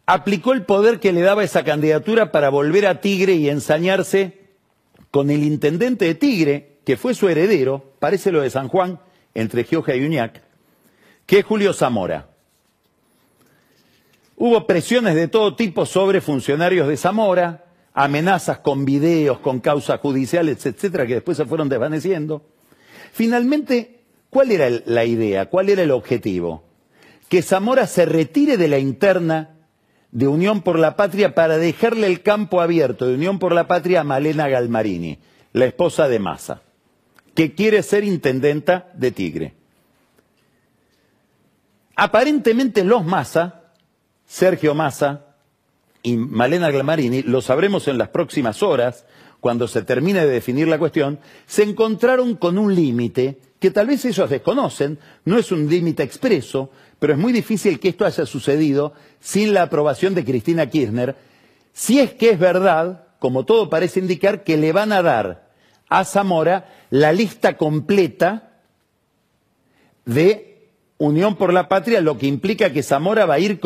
aplicó 0.05 0.53
el 0.53 0.63
poder 0.63 0.99
que 0.99 1.11
le 1.11 1.21
daba 1.21 1.43
esa 1.43 1.63
candidatura 1.63 2.31
para 2.31 2.49
volver 2.49 2.87
a 2.87 3.01
Tigre 3.01 3.33
y 3.33 3.49
ensañarse 3.49 4.47
con 5.11 5.29
el 5.29 5.43
intendente 5.43 6.05
de 6.05 6.15
Tigre, 6.15 6.77
que 6.85 6.95
fue 6.95 7.13
su 7.13 7.27
heredero, 7.27 7.93
parece 7.99 8.31
lo 8.31 8.41
de 8.41 8.49
San 8.49 8.69
Juan, 8.69 8.99
entre 9.33 9.65
Gioja 9.65 9.95
y 9.95 10.05
Uñac, 10.05 10.41
que 11.25 11.39
es 11.39 11.45
Julio 11.45 11.73
Zamora. 11.73 12.29
Hubo 14.37 14.65
presiones 14.65 15.15
de 15.15 15.27
todo 15.27 15.55
tipo 15.55 15.85
sobre 15.85 16.21
funcionarios 16.21 16.87
de 16.87 16.95
Zamora, 16.95 17.65
amenazas 17.93 18.59
con 18.59 18.85
videos, 18.85 19.39
con 19.39 19.59
causas 19.59 19.99
judiciales, 19.99 20.65
etcétera, 20.65 21.05
que 21.05 21.15
después 21.15 21.35
se 21.35 21.45
fueron 21.45 21.67
desvaneciendo. 21.67 22.43
Finalmente, 23.11 23.96
¿Cuál 24.29 24.51
era 24.51 24.69
la 24.85 25.05
idea? 25.05 25.47
¿Cuál 25.47 25.69
era 25.69 25.83
el 25.83 25.91
objetivo? 25.91 26.63
Que 27.29 27.41
Zamora 27.41 27.87
se 27.87 28.05
retire 28.05 28.57
de 28.57 28.67
la 28.67 28.79
interna 28.79 29.57
de 30.11 30.27
Unión 30.27 30.61
por 30.61 30.79
la 30.79 30.95
Patria 30.95 31.35
para 31.35 31.57
dejarle 31.57 32.07
el 32.07 32.21
campo 32.21 32.61
abierto 32.61 33.05
de 33.05 33.15
Unión 33.15 33.39
por 33.39 33.53
la 33.53 33.67
Patria 33.67 34.01
a 34.01 34.03
Malena 34.03 34.47
Galmarini, 34.47 35.19
la 35.53 35.65
esposa 35.65 36.07
de 36.07 36.19
Massa, 36.19 36.61
que 37.35 37.53
quiere 37.53 37.83
ser 37.83 38.03
intendenta 38.03 38.89
de 38.93 39.11
Tigre. 39.11 39.53
Aparentemente 41.95 42.83
los 42.83 43.05
Massa, 43.05 43.71
Sergio 44.25 44.75
Massa 44.75 45.25
y 46.03 46.15
Malena 46.15 46.69
Galmarini, 46.69 47.23
lo 47.23 47.41
sabremos 47.41 47.87
en 47.87 47.97
las 47.97 48.09
próximas 48.09 48.61
horas, 48.61 49.05
cuando 49.39 49.67
se 49.67 49.84
termine 49.84 50.26
de 50.26 50.32
definir 50.32 50.67
la 50.67 50.80
cuestión, 50.80 51.19
se 51.45 51.63
encontraron 51.63 52.36
con 52.36 52.58
un 52.58 52.73
límite 52.73 53.38
que 53.60 53.71
tal 53.71 53.88
vez 53.88 54.06
ellos 54.06 54.30
desconocen, 54.30 55.00
no 55.26 55.38
es 55.38 55.52
un 55.52 55.67
límite 55.69 56.04
expreso, 56.04 56.71
pero 57.00 57.13
es 57.13 57.19
muy 57.19 57.34
difícil 57.34 57.80
que 57.80 57.89
esto 57.89 58.06
haya 58.06 58.26
sucedido 58.26 58.93
sin 59.19 59.54
la 59.54 59.63
aprobación 59.63 60.15
de 60.15 60.26
Cristina 60.26 60.69
Kirchner, 60.69 61.15
si 61.73 62.00
es 62.00 62.13
que 62.13 62.32
es 62.32 62.39
verdad, 62.39 63.06
como 63.19 63.45
todo 63.45 63.69
parece 63.69 64.00
indicar, 64.00 64.43
que 64.43 64.58
le 64.58 64.71
van 64.71 64.91
a 64.91 65.02
dar 65.02 65.50
a 65.89 66.04
Zamora 66.04 66.69
la 66.89 67.13
lista 67.13 67.58
completa 67.58 68.52
de 70.06 70.71
Unión 70.97 71.36
por 71.36 71.54
la 71.54 71.67
Patria, 71.67 72.02
lo 72.02 72.17
que 72.17 72.26
implica 72.26 72.73
que 72.73 72.82
Zamora 72.82 73.28
va 73.28 73.36
a 73.36 73.39
ir 73.39 73.60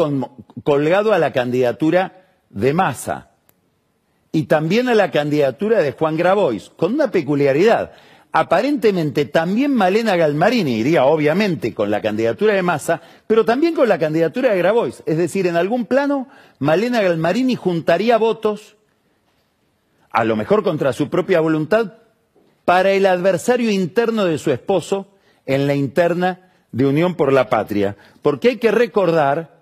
colgado 0.64 1.14
a 1.14 1.20
la 1.20 1.32
candidatura 1.32 2.26
de 2.50 2.74
Massa 2.74 3.31
y 4.32 4.44
también 4.44 4.88
a 4.88 4.96
la 4.96 5.12
candidatura 5.12 5.80
de 5.82 5.92
Juan 5.92 6.18
Grabois, 6.18 6.72
con 6.76 6.94
una 6.94 7.12
peculiaridad 7.12 7.92
aparentemente 8.32 9.26
también 9.26 9.74
Malena 9.74 10.16
Galmarini 10.16 10.78
iría 10.78 11.06
obviamente 11.06 11.74
con 11.74 11.92
la 11.92 12.02
candidatura 12.02 12.54
de 12.54 12.62
Massa, 12.62 13.02
pero 13.28 13.46
también 13.46 13.76
con 13.76 13.90
la 13.90 14.00
candidatura 14.00 14.52
de 14.52 14.58
Grabois. 14.58 15.04
Es 15.06 15.18
decir, 15.18 15.48
en 15.48 15.58
algún 15.58 15.86
plano 15.86 16.28
Malena 16.60 17.02
Galmarini 17.02 17.56
juntaría 17.56 18.18
votos, 18.18 18.78
a 20.12 20.24
lo 20.24 20.36
mejor 20.36 20.64
contra 20.64 20.94
su 20.94 21.10
propia 21.10 21.42
voluntad, 21.42 21.94
para 22.66 22.92
el 22.92 23.06
adversario 23.06 23.72
interno 23.72 24.26
de 24.26 24.38
su 24.38 24.52
esposo 24.52 25.08
en 25.46 25.68
la 25.68 25.76
interna 25.76 26.52
de 26.72 26.86
Unión 26.86 27.16
por 27.16 27.34
la 27.34 27.50
Patria. 27.50 27.98
Porque 28.22 28.50
hay 28.50 28.58
que 28.58 28.72
recordar 28.72 29.62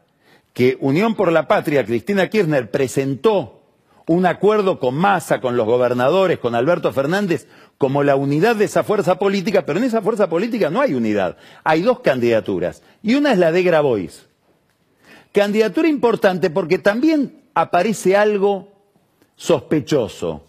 que 0.53 0.77
Unión 0.79 1.15
por 1.15 1.31
la 1.31 1.47
Patria, 1.47 1.85
Cristina 1.85 2.29
Kirchner 2.29 2.69
presentó 2.69 3.58
un 4.09 4.25
acuerdo 4.25 4.79
con 4.79 4.95
Massa, 4.95 5.39
con 5.39 5.55
los 5.55 5.67
gobernadores, 5.67 6.39
con 6.39 6.55
Alberto 6.55 6.91
Fernández, 6.91 7.45
como 7.77 8.01
la 8.01 8.15
unidad 8.15 8.55
de 8.55 8.65
esa 8.65 8.83
fuerza 8.83 9.19
política, 9.19 9.67
pero 9.67 9.77
en 9.77 9.85
esa 9.85 10.01
fuerza 10.01 10.27
política 10.27 10.71
no 10.71 10.81
hay 10.81 10.95
unidad. 10.95 11.37
Hay 11.63 11.83
dos 11.83 11.99
candidaturas. 11.99 12.81
Y 13.03 13.13
una 13.13 13.33
es 13.33 13.37
la 13.37 13.51
de 13.51 13.61
Grabois. 13.61 14.25
Candidatura 15.31 15.87
importante 15.87 16.49
porque 16.49 16.79
también 16.79 17.43
aparece 17.53 18.17
algo 18.17 18.71
sospechoso, 19.35 20.43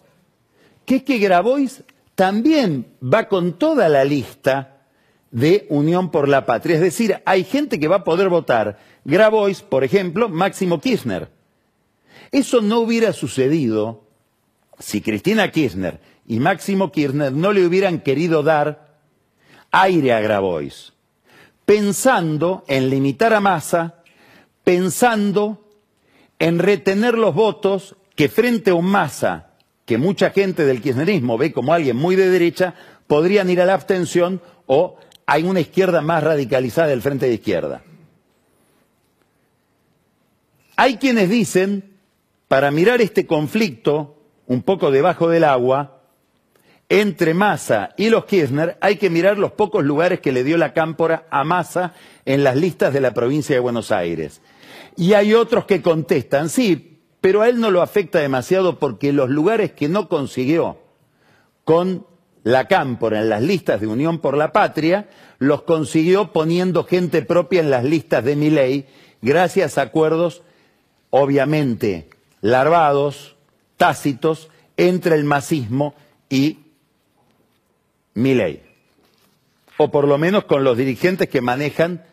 que 0.87 0.97
es 0.97 1.03
que 1.03 1.19
Grabois 1.19 1.83
también 2.15 2.87
va 3.03 3.29
con 3.29 3.59
toda 3.59 3.91
la 3.91 4.05
lista 4.05 4.87
de 5.31 5.67
Unión 5.69 6.11
por 6.11 6.29
la 6.29 6.47
Patria. 6.47 6.77
Es 6.77 6.81
decir, 6.81 7.21
hay 7.27 7.45
gente 7.45 7.79
que 7.79 7.89
va 7.89 7.97
a 7.97 8.05
poder 8.05 8.31
votar 8.31 8.79
Grabois, 9.05 9.61
por 9.61 9.85
ejemplo, 9.85 10.31
Máximo 10.31 10.81
Kirchner. 10.81 11.39
Eso 12.33 12.61
no 12.61 12.81
hubiera 12.81 13.12
sucedido 13.12 14.05
si 14.78 15.01
Cristina 15.01 15.51
Kirchner 15.51 16.01
y 16.26 16.41
Máximo 16.41 16.93
Kirchner 16.93 17.33
no 17.33 17.53
le 17.53 17.66
hubieran 17.66 18.01
querido 18.01 18.43
dar 18.43 18.99
aire 19.70 20.12
a 20.12 20.20
Grabois, 20.20 20.93
pensando 21.64 22.64
en 22.68 22.89
limitar 22.89 23.33
a 23.35 23.41
Massa, 23.41 24.03
pensando 24.64 25.66
en 26.39 26.59
retener 26.59 27.18
los 27.18 27.35
votos 27.35 27.97
que 28.14 28.28
frente 28.28 28.70
a 28.70 28.74
un 28.74 28.87
Massa 28.87 29.51
que 29.91 29.99
mucha 29.99 30.31
gente 30.31 30.64
del 30.64 30.81
kirchnerismo 30.81 31.37
ve 31.37 31.53
como 31.53 31.74
alguien 31.74 31.97
muy 31.97 32.14
de 32.14 32.31
derecha, 32.31 32.76
podrían 33.09 33.51
ir 33.51 33.61
a 33.61 33.66
la 33.66 33.74
abstención 33.74 34.41
o 34.66 34.97
hay 35.26 35.43
una 35.43 35.59
izquierda 35.59 36.01
más 36.01 36.22
radicalizada 36.22 36.87
del 36.87 37.03
frente 37.03 37.26
de 37.26 37.35
izquierda. 37.35 37.83
Hay 40.76 40.99
quienes 40.99 41.28
dicen, 41.28 41.89
para 42.51 42.73
mirar 42.73 43.01
este 43.01 43.29
conflicto 43.29 44.17
un 44.49 44.63
poco 44.63 44.91
debajo 44.91 45.29
del 45.29 45.45
agua, 45.45 46.01
entre 46.89 47.33
Massa 47.33 47.91
y 47.97 48.11
los 48.11 48.25
Kirchner, 48.25 48.77
hay 48.81 48.97
que 48.97 49.09
mirar 49.09 49.39
los 49.39 49.53
pocos 49.53 49.85
lugares 49.85 50.19
que 50.19 50.33
le 50.33 50.43
dio 50.43 50.57
la 50.57 50.73
cámpora 50.73 51.29
a 51.31 51.45
Massa 51.45 51.95
en 52.25 52.43
las 52.43 52.57
listas 52.57 52.93
de 52.93 53.01
la 53.01 53.15
provincia 53.15 53.55
de 53.55 53.61
Buenos 53.61 53.93
Aires. 53.93 54.43
Y 54.97 55.13
hay 55.13 55.33
otros 55.33 55.65
que 55.67 55.81
contestan, 55.81 56.49
sí, 56.49 57.05
pero 57.21 57.43
a 57.43 57.49
él 57.49 57.61
no 57.61 57.71
lo 57.71 57.83
afecta 57.83 58.19
demasiado 58.19 58.81
porque 58.81 59.13
los 59.13 59.31
lugares 59.31 59.71
que 59.71 59.89
no 59.89 60.09
consiguió 60.09 60.79
con 61.63 62.05
la 62.43 62.67
cámpora 62.67 63.21
en 63.21 63.29
las 63.29 63.43
listas 63.43 63.81
de 63.81 63.87
Unión 63.87 64.19
por 64.19 64.37
la 64.37 64.51
Patria, 64.51 65.09
los 65.39 65.63
consiguió 65.63 66.33
poniendo 66.33 66.83
gente 66.83 67.23
propia 67.23 67.61
en 67.61 67.71
las 67.71 67.85
listas 67.85 68.25
de 68.25 68.35
Miley, 68.35 68.87
gracias 69.23 69.79
a 69.79 69.83
acuerdos, 69.83 70.43
obviamente, 71.11 72.09
larvados, 72.41 73.36
tácitos, 73.76 74.51
entre 74.76 75.16
el 75.16 75.24
masismo 75.24 75.95
y 76.28 76.59
Miley. 78.14 78.62
O 79.76 79.91
por 79.91 80.07
lo 80.07 80.18
menos 80.18 80.45
con 80.45 80.64
los 80.64 80.76
dirigentes 80.76 81.28
que 81.28 81.41
manejan 81.41 82.05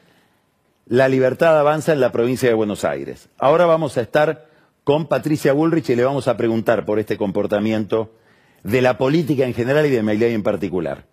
la 0.86 1.10
libertad 1.10 1.60
avanza 1.60 1.92
en 1.92 2.00
la 2.00 2.12
provincia 2.12 2.48
de 2.48 2.56
Buenos 2.56 2.86
Aires. 2.86 3.28
Ahora 3.38 3.66
vamos 3.66 3.98
a 3.98 4.02
estar 4.02 4.48
con 4.86 5.08
Patricia 5.08 5.52
Bullrich 5.52 5.90
y 5.90 5.96
le 5.96 6.06
vamos 6.06 6.30
a 6.30 6.38
preguntar 6.38 6.86
por 6.86 6.98
este 6.98 7.18
comportamiento 7.18 8.14
de 8.64 8.82
la 8.82 8.98
política 8.98 9.46
en 9.46 9.54
general 9.54 9.86
y 9.86 9.90
de 9.90 10.02
Milei 10.02 10.34
en 10.34 10.44
particular. 10.44 11.06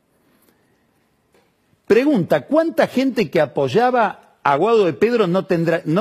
Pregunta, 1.86 2.46
¿cuánta 2.46 2.86
gente 2.86 3.30
que 3.30 3.40
apoyaba 3.40 4.24
a 4.45 4.57
Guado 4.57 4.84
de 4.84 4.92
Pedro 4.92 5.26
no 5.26 5.47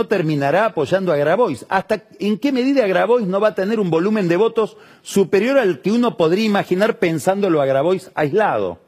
terminará 0.06 0.66
apoyando 0.66 1.14
a 1.14 1.16
Grabois? 1.16 1.66
¿Hasta 1.70 2.04
en 2.20 2.38
qué 2.38 2.52
medida 2.52 2.86
Grabois 2.86 3.26
no 3.26 3.40
va 3.40 3.50
a 3.50 3.56
tener 3.56 3.80
un 3.80 3.90
volumen 3.90 4.28
de 4.28 4.36
votos 4.36 4.76
superior 5.02 5.58
al 5.58 5.82
que 5.82 5.92
uno 5.92 6.18
podría 6.18 6.46
imaginar 6.46 7.00
pensándolo 7.00 7.62
a 7.62 7.66
Grabois 7.66 8.12
aislado? 8.16 8.80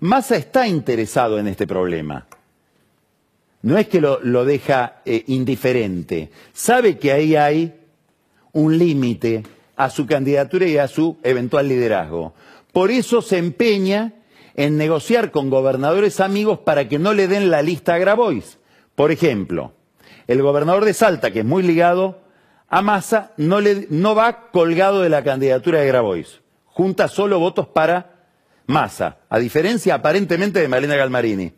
Massa 0.00 0.36
está 0.36 0.66
interesado 0.66 1.38
en 1.38 1.46
este 1.46 1.68
problema. 1.68 2.26
No 3.62 3.78
es 3.78 3.86
que 3.86 4.00
lo, 4.00 4.18
lo 4.22 4.44
deja 4.44 5.00
eh, 5.04 5.22
indiferente. 5.28 6.30
Sabe 6.52 6.98
que 6.98 7.12
ahí 7.12 7.36
hay 7.36 7.74
un 8.52 8.76
límite 8.76 9.44
a 9.76 9.88
su 9.88 10.06
candidatura 10.06 10.66
y 10.66 10.78
a 10.78 10.88
su 10.88 11.16
eventual 11.22 11.68
liderazgo. 11.68 12.34
Por 12.72 12.90
eso 12.90 13.22
se 13.22 13.38
empeña 13.38 14.14
en 14.56 14.76
negociar 14.76 15.30
con 15.30 15.48
gobernadores 15.48 16.18
amigos 16.18 16.58
para 16.58 16.88
que 16.88 16.98
no 16.98 17.14
le 17.14 17.28
den 17.28 17.50
la 17.50 17.62
lista 17.62 17.94
a 17.94 17.98
Grabois. 17.98 18.58
Por 18.96 19.12
ejemplo, 19.12 19.74
el 20.26 20.42
gobernador 20.42 20.84
de 20.84 20.94
Salta, 20.94 21.30
que 21.30 21.40
es 21.40 21.44
muy 21.44 21.62
ligado 21.62 22.22
a 22.68 22.82
Massa, 22.82 23.32
no, 23.36 24.14
va 24.14 24.50
colgado 24.50 25.02
de 25.02 25.10
la 25.10 25.22
candidatura 25.22 25.80
de 25.80 25.86
Grabois. 25.86 26.40
Junta 26.64 27.06
solo 27.06 27.38
votos 27.38 27.68
para 27.68 28.24
Massa, 28.66 29.18
a 29.28 29.38
diferencia 29.38 29.94
aparentemente 29.94 30.60
de 30.60 30.68
Malena 30.68 30.96
Galmarini. 30.96 31.52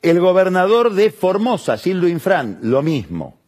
El 0.00 0.20
gobernador 0.20 0.94
de 0.94 1.10
Formosa, 1.10 1.76
Gildo 1.76 2.08
Infran, 2.08 2.60
lo 2.62 2.82
mismo. 2.82 3.38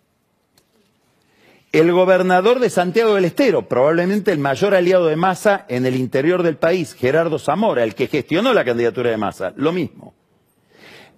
El 1.72 1.90
gobernador 1.92 2.60
de 2.60 2.70
Santiago 2.70 3.14
del 3.14 3.24
Estero, 3.24 3.68
probablemente 3.68 4.30
el 4.32 4.38
mayor 4.38 4.74
aliado 4.74 5.06
de 5.06 5.16
Massa 5.16 5.66
en 5.68 5.86
el 5.86 5.96
interior 5.96 6.42
del 6.42 6.56
país, 6.56 6.94
Gerardo 6.94 7.38
Zamora, 7.38 7.82
el 7.84 7.94
que 7.94 8.08
gestionó 8.08 8.52
la 8.52 8.64
candidatura 8.64 9.10
de 9.10 9.16
Massa, 9.16 9.52
lo 9.56 9.72
mismo. 9.72 10.14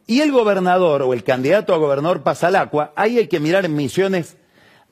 Y 0.07 0.21
el 0.21 0.31
gobernador 0.31 1.03
o 1.03 1.13
el 1.13 1.25
candidato 1.25 1.75
a 1.75 1.79
gobernador 1.79 2.23
Pasalacua, 2.23 2.93
ahí 2.95 3.19
hay 3.19 3.27
que 3.27 3.41
mirar 3.41 3.65
en 3.65 3.75
misiones 3.75 4.37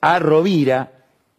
a 0.01 0.19
Rovira, 0.19 0.93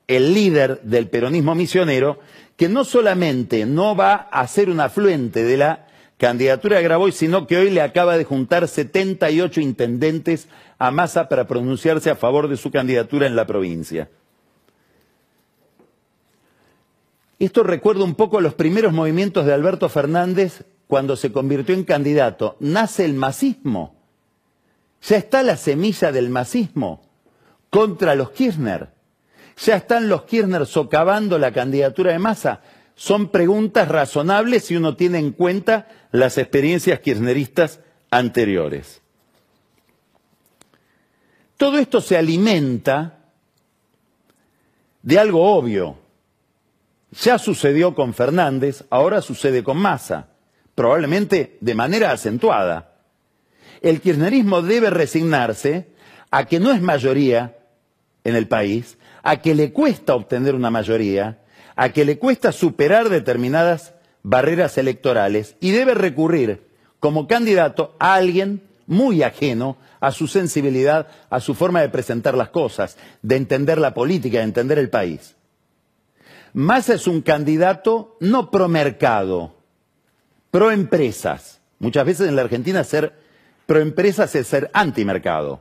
el 0.07 0.33
líder 0.33 0.81
del 0.81 1.09
peronismo 1.09 1.55
misionero, 1.55 2.19
que 2.55 2.69
no 2.69 2.85
solamente 2.85 3.65
no 3.65 3.95
va 3.95 4.15
a 4.15 4.47
ser 4.47 4.69
un 4.69 4.79
afluente 4.79 5.43
de 5.43 5.57
la 5.57 5.87
candidatura 6.17 6.77
de 6.77 6.83
Grabois, 6.83 7.15
sino 7.15 7.47
que 7.47 7.57
hoy 7.57 7.69
le 7.69 7.81
acaba 7.81 8.17
de 8.17 8.23
juntar 8.23 8.67
78 8.67 9.59
intendentes 9.59 10.47
a 10.77 10.91
Massa 10.91 11.27
para 11.27 11.47
pronunciarse 11.47 12.09
a 12.09 12.15
favor 12.15 12.47
de 12.47 12.57
su 12.57 12.71
candidatura 12.71 13.27
en 13.27 13.35
la 13.35 13.45
provincia. 13.45 14.09
Esto 17.37 17.63
recuerda 17.63 18.05
un 18.05 18.15
poco 18.15 18.39
los 18.39 18.53
primeros 18.53 18.93
movimientos 18.93 19.45
de 19.45 19.53
Alberto 19.53 19.89
Fernández 19.89 20.63
cuando 20.87 21.15
se 21.15 21.31
convirtió 21.31 21.75
en 21.75 21.83
candidato. 21.83 22.57
Nace 22.59 23.05
el 23.05 23.13
masismo. 23.13 23.95
Ya 25.01 25.17
está 25.17 25.43
la 25.43 25.57
semilla 25.57 26.11
del 26.11 26.29
masismo 26.29 27.01
contra 27.69 28.15
los 28.15 28.31
Kirchner. 28.31 28.89
Ya 29.57 29.75
están 29.75 30.09
los 30.09 30.23
Kirchner 30.23 30.65
socavando 30.65 31.37
la 31.37 31.51
candidatura 31.51 32.11
de 32.11 32.19
Massa. 32.19 32.61
Son 32.95 33.29
preguntas 33.29 33.87
razonables 33.87 34.65
si 34.65 34.75
uno 34.75 34.95
tiene 34.95 35.19
en 35.19 35.31
cuenta 35.31 35.87
las 36.11 36.37
experiencias 36.37 36.99
kirchneristas 37.01 37.81
anteriores. 38.09 39.01
Todo 41.57 41.77
esto 41.77 42.01
se 42.01 42.17
alimenta 42.17 43.19
de 45.01 45.19
algo 45.19 45.55
obvio. 45.55 45.97
Ya 47.11 47.37
sucedió 47.37 47.95
con 47.95 48.13
Fernández, 48.13 48.85
ahora 48.89 49.21
sucede 49.21 49.63
con 49.63 49.77
Massa, 49.77 50.29
probablemente 50.75 51.57
de 51.61 51.73
manera 51.73 52.11
acentuada. 52.11 52.91
El 53.81 54.01
kirchnerismo 54.01 54.61
debe 54.61 54.89
resignarse 54.89 55.87
a 56.31 56.45
que 56.45 56.59
no 56.59 56.71
es 56.71 56.81
mayoría 56.81 57.57
en 58.23 58.35
el 58.35 58.47
país, 58.47 58.97
a 59.23 59.37
que 59.37 59.55
le 59.55 59.71
cuesta 59.71 60.15
obtener 60.15 60.53
una 60.53 60.69
mayoría, 60.69 61.39
a 61.75 61.89
que 61.89 62.05
le 62.05 62.19
cuesta 62.19 62.51
superar 62.51 63.09
determinadas 63.09 63.93
barreras 64.23 64.77
electorales 64.77 65.55
y 65.59 65.71
debe 65.71 65.93
recurrir 65.93 66.67
como 66.99 67.27
candidato 67.27 67.95
a 67.99 68.15
alguien 68.15 68.63
muy 68.87 69.23
ajeno 69.23 69.77
a 69.99 70.11
su 70.11 70.27
sensibilidad, 70.27 71.07
a 71.29 71.39
su 71.39 71.55
forma 71.55 71.81
de 71.81 71.89
presentar 71.89 72.35
las 72.35 72.49
cosas, 72.49 72.97
de 73.21 73.35
entender 73.35 73.77
la 73.77 73.93
política, 73.93 74.39
de 74.39 74.43
entender 74.43 74.79
el 74.79 74.89
país. 74.89 75.35
Massa 76.53 76.93
es 76.93 77.07
un 77.07 77.21
candidato 77.21 78.17
no 78.19 78.49
pro 78.51 78.67
mercado, 80.55 80.59
pro 80.59 80.71
empresas. 80.71 81.61
Muchas 81.79 82.05
veces 82.05 82.29
en 82.29 82.35
la 82.35 82.43
Argentina 82.43 82.83
ser 82.83 83.13
pro 83.65 83.79
empresas 83.79 84.33
es 84.35 84.47
ser 84.47 84.69
antimercado. 84.73 85.59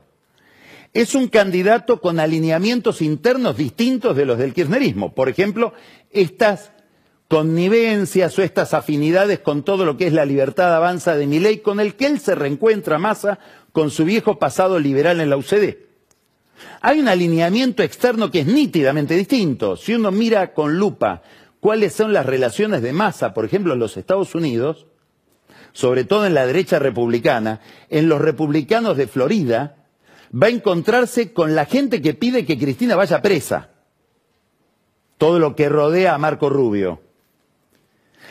Es 0.93 1.15
un 1.17 1.29
candidato 1.29 2.01
con 2.01 2.21
alineamientos 2.21 3.03
internos 3.03 3.57
distintos 3.57 4.17
de 4.17 4.25
los 4.25 4.39
del 4.39 4.55
kirchnerismo. 4.55 5.13
Por 5.13 5.29
ejemplo, 5.29 5.73
estas 6.13 6.71
connivencias 7.27 8.39
o 8.39 8.43
estas 8.43 8.75
afinidades 8.75 9.41
con 9.41 9.65
todo 9.65 9.85
lo 9.85 9.97
que 9.97 10.07
es 10.07 10.13
la 10.13 10.25
libertad 10.25 10.73
avanza 10.73 11.17
de 11.17 11.27
Milei, 11.27 11.63
con 11.63 11.81
el 11.81 11.95
que 11.97 12.07
él 12.07 12.21
se 12.21 12.37
reencuentra 12.37 12.99
Massa 12.99 13.41
con 13.73 13.91
su 13.91 14.05
viejo 14.05 14.39
pasado 14.39 14.79
liberal 14.79 15.21
en 15.21 15.31
la 15.31 15.37
UCD. 15.37 15.79
Hay 16.81 17.01
un 17.01 17.09
alineamiento 17.09 17.83
externo 17.83 18.31
que 18.31 18.41
es 18.41 18.47
nítidamente 18.47 19.17
distinto. 19.17 19.77
Si 19.77 19.95
uno 19.95 20.13
mira 20.13 20.53
con 20.55 20.79
lupa 20.79 21.23
cuáles 21.65 21.95
son 21.95 22.13
las 22.13 22.27
relaciones 22.27 22.83
de 22.83 22.93
Massa, 22.93 23.33
por 23.33 23.47
ejemplo, 23.47 23.73
en 23.73 23.79
los 23.79 23.97
Estados 23.97 24.35
Unidos, 24.35 24.85
sobre 25.73 26.05
todo 26.05 26.27
en 26.27 26.35
la 26.35 26.45
derecha 26.45 26.79
republicana, 26.79 27.63
en 27.89 28.07
los 28.07 28.21
republicanos 28.21 28.99
de 28.99 29.07
Florida, 29.07 29.77
va 30.31 30.49
a 30.49 30.51
encontrarse 30.51 31.33
con 31.33 31.55
la 31.55 31.65
gente 31.65 32.03
que 32.03 32.13
pide 32.13 32.45
que 32.45 32.59
Cristina 32.59 32.97
vaya 32.97 33.23
presa. 33.23 33.71
Todo 35.17 35.39
lo 35.39 35.57
que 35.57 35.71
rodea 35.71 36.15
a 36.15 36.19
Marco 36.19 36.51
Rubio. 36.51 37.01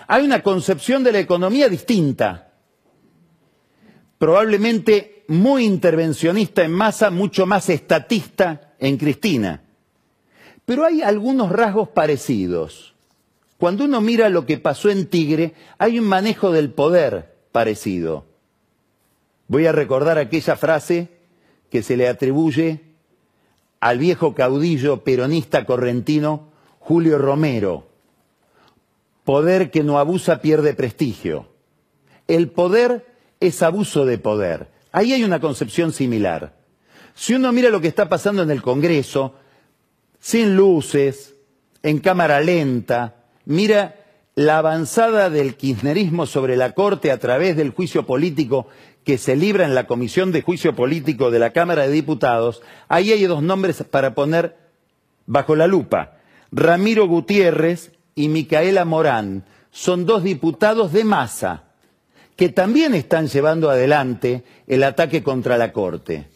Hay 0.05 0.23
una 0.23 0.43
concepción 0.43 1.03
de 1.03 1.13
la 1.13 1.19
economía 1.19 1.69
distinta, 1.69 2.53
probablemente 4.19 5.25
muy 5.27 5.65
intervencionista 5.65 6.63
en 6.63 6.71
masa, 6.71 7.09
mucho 7.09 7.47
más 7.47 7.67
estatista 7.67 8.75
en 8.77 8.95
Cristina. 8.97 9.63
Pero 10.65 10.85
hay 10.85 11.01
algunos 11.01 11.51
rasgos 11.51 11.89
parecidos. 11.89 12.92
Cuando 13.63 13.85
uno 13.85 14.01
mira 14.01 14.27
lo 14.27 14.45
que 14.45 14.57
pasó 14.57 14.89
en 14.89 15.07
Tigre, 15.07 15.53
hay 15.77 15.97
un 15.97 16.03
manejo 16.05 16.51
del 16.51 16.71
poder 16.71 17.33
parecido. 17.53 18.25
Voy 19.47 19.67
a 19.67 19.71
recordar 19.71 20.17
aquella 20.17 20.57
frase 20.57 21.07
que 21.71 21.81
se 21.81 21.95
le 21.95 22.09
atribuye 22.09 22.81
al 23.79 23.99
viejo 23.99 24.35
caudillo 24.35 25.05
peronista 25.05 25.65
correntino 25.65 26.49
Julio 26.79 27.17
Romero. 27.17 27.87
Poder 29.23 29.71
que 29.71 29.81
no 29.81 29.97
abusa 29.97 30.41
pierde 30.41 30.73
prestigio. 30.73 31.47
El 32.27 32.49
poder 32.49 33.05
es 33.39 33.63
abuso 33.63 34.05
de 34.05 34.17
poder. 34.17 34.67
Ahí 34.91 35.13
hay 35.13 35.23
una 35.23 35.39
concepción 35.39 35.93
similar. 35.93 36.53
Si 37.15 37.33
uno 37.33 37.53
mira 37.53 37.69
lo 37.69 37.79
que 37.79 37.87
está 37.87 38.09
pasando 38.09 38.43
en 38.43 38.51
el 38.51 38.61
Congreso, 38.61 39.35
sin 40.19 40.57
luces, 40.57 41.35
en 41.81 41.99
cámara 41.99 42.41
lenta, 42.41 43.22
mira 43.45 43.95
la 44.35 44.57
avanzada 44.57 45.29
del 45.29 45.55
kirchnerismo 45.55 46.25
sobre 46.25 46.57
la 46.57 46.71
Corte 46.71 47.11
a 47.11 47.19
través 47.19 47.55
del 47.55 47.71
juicio 47.71 48.05
político 48.05 48.67
que 49.03 49.17
se 49.17 49.35
libra 49.35 49.65
en 49.65 49.75
la 49.75 49.85
Comisión 49.85 50.31
de 50.31 50.41
Juicio 50.41 50.75
Político 50.75 51.29
de 51.29 51.39
la 51.39 51.51
Cámara 51.51 51.83
de 51.83 51.91
Diputados, 51.91 52.61
ahí 52.87 53.11
hay 53.11 53.23
dos 53.25 53.43
nombres 53.43 53.83
para 53.83 54.15
poner 54.15 54.55
bajo 55.25 55.55
la 55.55 55.67
lupa. 55.67 56.17
Ramiro 56.51 57.07
Gutiérrez 57.07 57.91
y 58.15 58.29
Micaela 58.29 58.85
Morán 58.85 59.43
son 59.71 60.05
dos 60.05 60.23
diputados 60.23 60.93
de 60.93 61.03
masa 61.03 61.63
que 62.35 62.49
también 62.49 62.95
están 62.95 63.27
llevando 63.27 63.69
adelante 63.69 64.43
el 64.67 64.83
ataque 64.83 65.21
contra 65.21 65.57
la 65.57 65.71
Corte. 65.71 66.27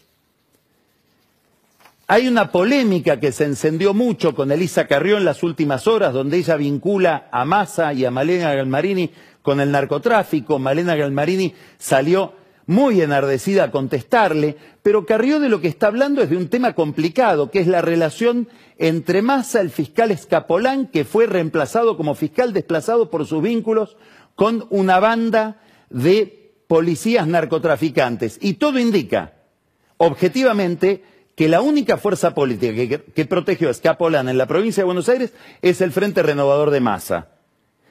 Hay 2.09 2.29
una 2.29 2.53
polémica 2.53 3.19
que 3.19 3.33
se 3.33 3.43
encendió 3.43 3.93
mucho 3.93 4.33
con 4.33 4.49
Elisa 4.49 4.87
Carrió 4.87 5.17
en 5.17 5.25
las 5.25 5.43
últimas 5.43 5.87
horas, 5.87 6.13
donde 6.13 6.37
ella 6.37 6.55
vincula 6.55 7.27
a 7.33 7.43
Massa 7.43 7.91
y 7.91 8.05
a 8.05 8.11
Malena 8.11 8.53
Galmarini 8.53 9.11
con 9.41 9.59
el 9.59 9.73
narcotráfico. 9.73 10.57
Malena 10.57 10.95
Galmarini 10.95 11.53
salió 11.77 12.31
muy 12.65 13.01
enardecida 13.01 13.65
a 13.65 13.71
contestarle, 13.71 14.55
pero 14.83 15.05
Carrió 15.05 15.41
de 15.41 15.49
lo 15.49 15.59
que 15.59 15.67
está 15.67 15.87
hablando 15.87 16.21
es 16.21 16.29
de 16.29 16.37
un 16.37 16.47
tema 16.47 16.75
complicado, 16.75 17.51
que 17.51 17.59
es 17.59 17.67
la 17.67 17.81
relación 17.81 18.47
entre 18.77 19.21
Massa, 19.21 19.59
el 19.59 19.69
fiscal 19.69 20.09
Escapolán, 20.09 20.87
que 20.87 21.03
fue 21.03 21.25
reemplazado 21.25 21.97
como 21.97 22.15
fiscal 22.15 22.53
desplazado 22.53 23.09
por 23.09 23.25
sus 23.25 23.43
vínculos 23.43 23.97
con 24.35 24.65
una 24.69 25.01
banda 25.01 25.59
de 25.89 26.53
policías 26.67 27.27
narcotraficantes. 27.27 28.37
Y 28.39 28.53
todo 28.53 28.79
indica, 28.79 29.33
objetivamente, 29.97 31.03
que 31.37 31.47
la 31.47 31.61
única 31.61 31.97
fuerza 31.97 32.33
política 32.33 32.73
que, 33.13 33.25
protegió 33.25 33.67
a 33.67 33.71
Escapolán 33.71 34.27
en 34.27 34.39
la 34.39 34.47
provincia 34.47 34.81
de 34.81 34.85
Buenos 34.85 35.07
Aires 35.07 35.33
es 35.61 35.81
el 35.81 35.91
Frente 35.91 36.23
Renovador 36.23 36.71
de 36.71 36.79
Masa. 36.79 37.27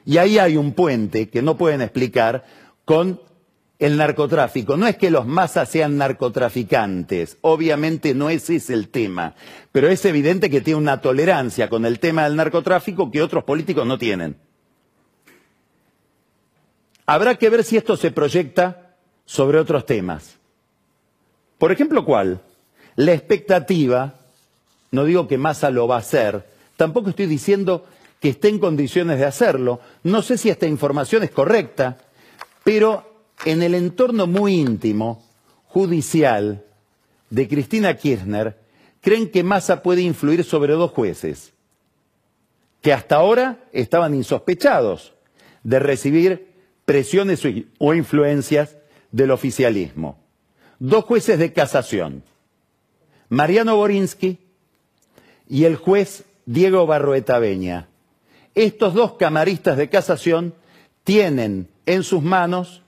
Y 0.03 0.17
ahí 0.17 0.37
hay 0.37 0.57
un 0.57 0.73
puente 0.73 1.29
que 1.29 1.41
no 1.41 1.55
pueden 1.55 1.81
explicar 1.81 2.43
con 2.83 3.21
el 3.79 3.95
narcotráfico. 3.95 4.75
No 4.75 4.85
es 4.85 4.97
que 4.97 5.09
los 5.09 5.25
masas 5.25 5.69
sean 5.69 5.95
narcotraficantes, 5.95 7.37
obviamente 7.39 8.13
no 8.13 8.29
ese 8.29 8.57
es 8.57 8.69
el 8.69 8.89
tema, 8.89 9.33
pero 9.71 9.87
es 9.87 10.03
evidente 10.03 10.49
que 10.49 10.59
tiene 10.59 10.81
una 10.81 10.99
tolerancia 10.99 11.69
con 11.69 11.85
el 11.85 12.01
tema 12.01 12.25
del 12.25 12.35
narcotráfico 12.35 13.09
que 13.09 13.21
otros 13.21 13.45
políticos 13.45 13.87
no 13.87 13.97
tienen. 13.97 14.35
Habrá 17.05 17.35
que 17.35 17.49
ver 17.49 17.63
si 17.63 17.77
esto 17.77 17.95
se 17.95 18.11
proyecta 18.11 18.97
sobre 19.23 19.57
otros 19.57 19.85
temas. 19.85 20.37
Por 21.57 21.71
ejemplo, 21.71 22.03
¿cuál? 22.03 22.41
La 22.97 23.13
expectativa, 23.13 24.15
no 24.89 25.05
digo 25.05 25.27
que 25.27 25.37
Massa 25.37 25.69
lo 25.69 25.87
va 25.87 25.97
a 25.97 25.99
hacer, 25.99 26.47
tampoco 26.77 27.11
estoy 27.11 27.27
diciendo 27.27 27.85
que 28.19 28.29
esté 28.29 28.49
en 28.49 28.57
condiciones 28.57 29.19
de 29.19 29.25
hacerlo, 29.25 29.79
no 30.01 30.23
sé 30.23 30.35
si 30.39 30.49
esta 30.49 30.65
información 30.65 31.21
es 31.21 31.29
correcta, 31.29 31.99
pero 32.63 33.23
en 33.45 33.61
el 33.61 33.75
entorno 33.75 34.25
muy 34.25 34.55
íntimo, 34.55 35.23
judicial, 35.67 36.65
de 37.29 37.47
Cristina 37.47 37.95
Kirchner, 37.95 38.57
creen 39.01 39.29
que 39.29 39.43
Massa 39.43 39.83
puede 39.83 40.01
influir 40.01 40.43
sobre 40.43 40.73
dos 40.73 40.89
jueces, 40.89 41.53
que 42.81 42.93
hasta 42.93 43.17
ahora 43.17 43.59
estaban 43.73 44.15
insospechados 44.15 45.13
de 45.61 45.77
recibir 45.77 46.47
presiones 46.85 47.43
o 47.77 47.93
influencias 47.93 48.75
del 49.11 49.29
oficialismo. 49.29 50.17
Dos 50.79 51.05
jueces 51.05 51.37
de 51.37 51.53
casación, 51.53 52.23
Mariano 53.29 53.75
Borinsky 53.75 54.39
y 55.49 55.65
el 55.65 55.75
juez 55.75 56.23
Diego 56.45 56.85
Barroeta 56.85 57.39
Beña. 57.39 57.87
Estos 58.55 58.93
dos 58.93 59.13
camaristas 59.13 59.77
de 59.77 59.89
casación 59.89 60.53
tienen 61.03 61.67
en 61.85 62.03
sus 62.03 62.23
manos 62.23 62.81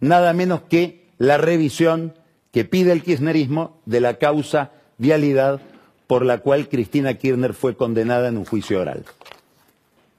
nada 0.00 0.32
menos 0.32 0.62
que 0.62 1.06
la 1.18 1.38
revisión 1.38 2.14
que 2.50 2.64
pide 2.64 2.92
el 2.92 3.02
kirchnerismo 3.02 3.80
de 3.86 4.00
la 4.00 4.18
causa 4.18 4.72
vialidad 4.98 5.60
por 6.06 6.24
la 6.24 6.38
cual 6.38 6.68
Cristina 6.68 7.14
Kirchner 7.14 7.54
fue 7.54 7.76
condenada 7.76 8.28
en 8.28 8.36
un 8.36 8.44
juicio 8.44 8.80
oral. 8.80 9.04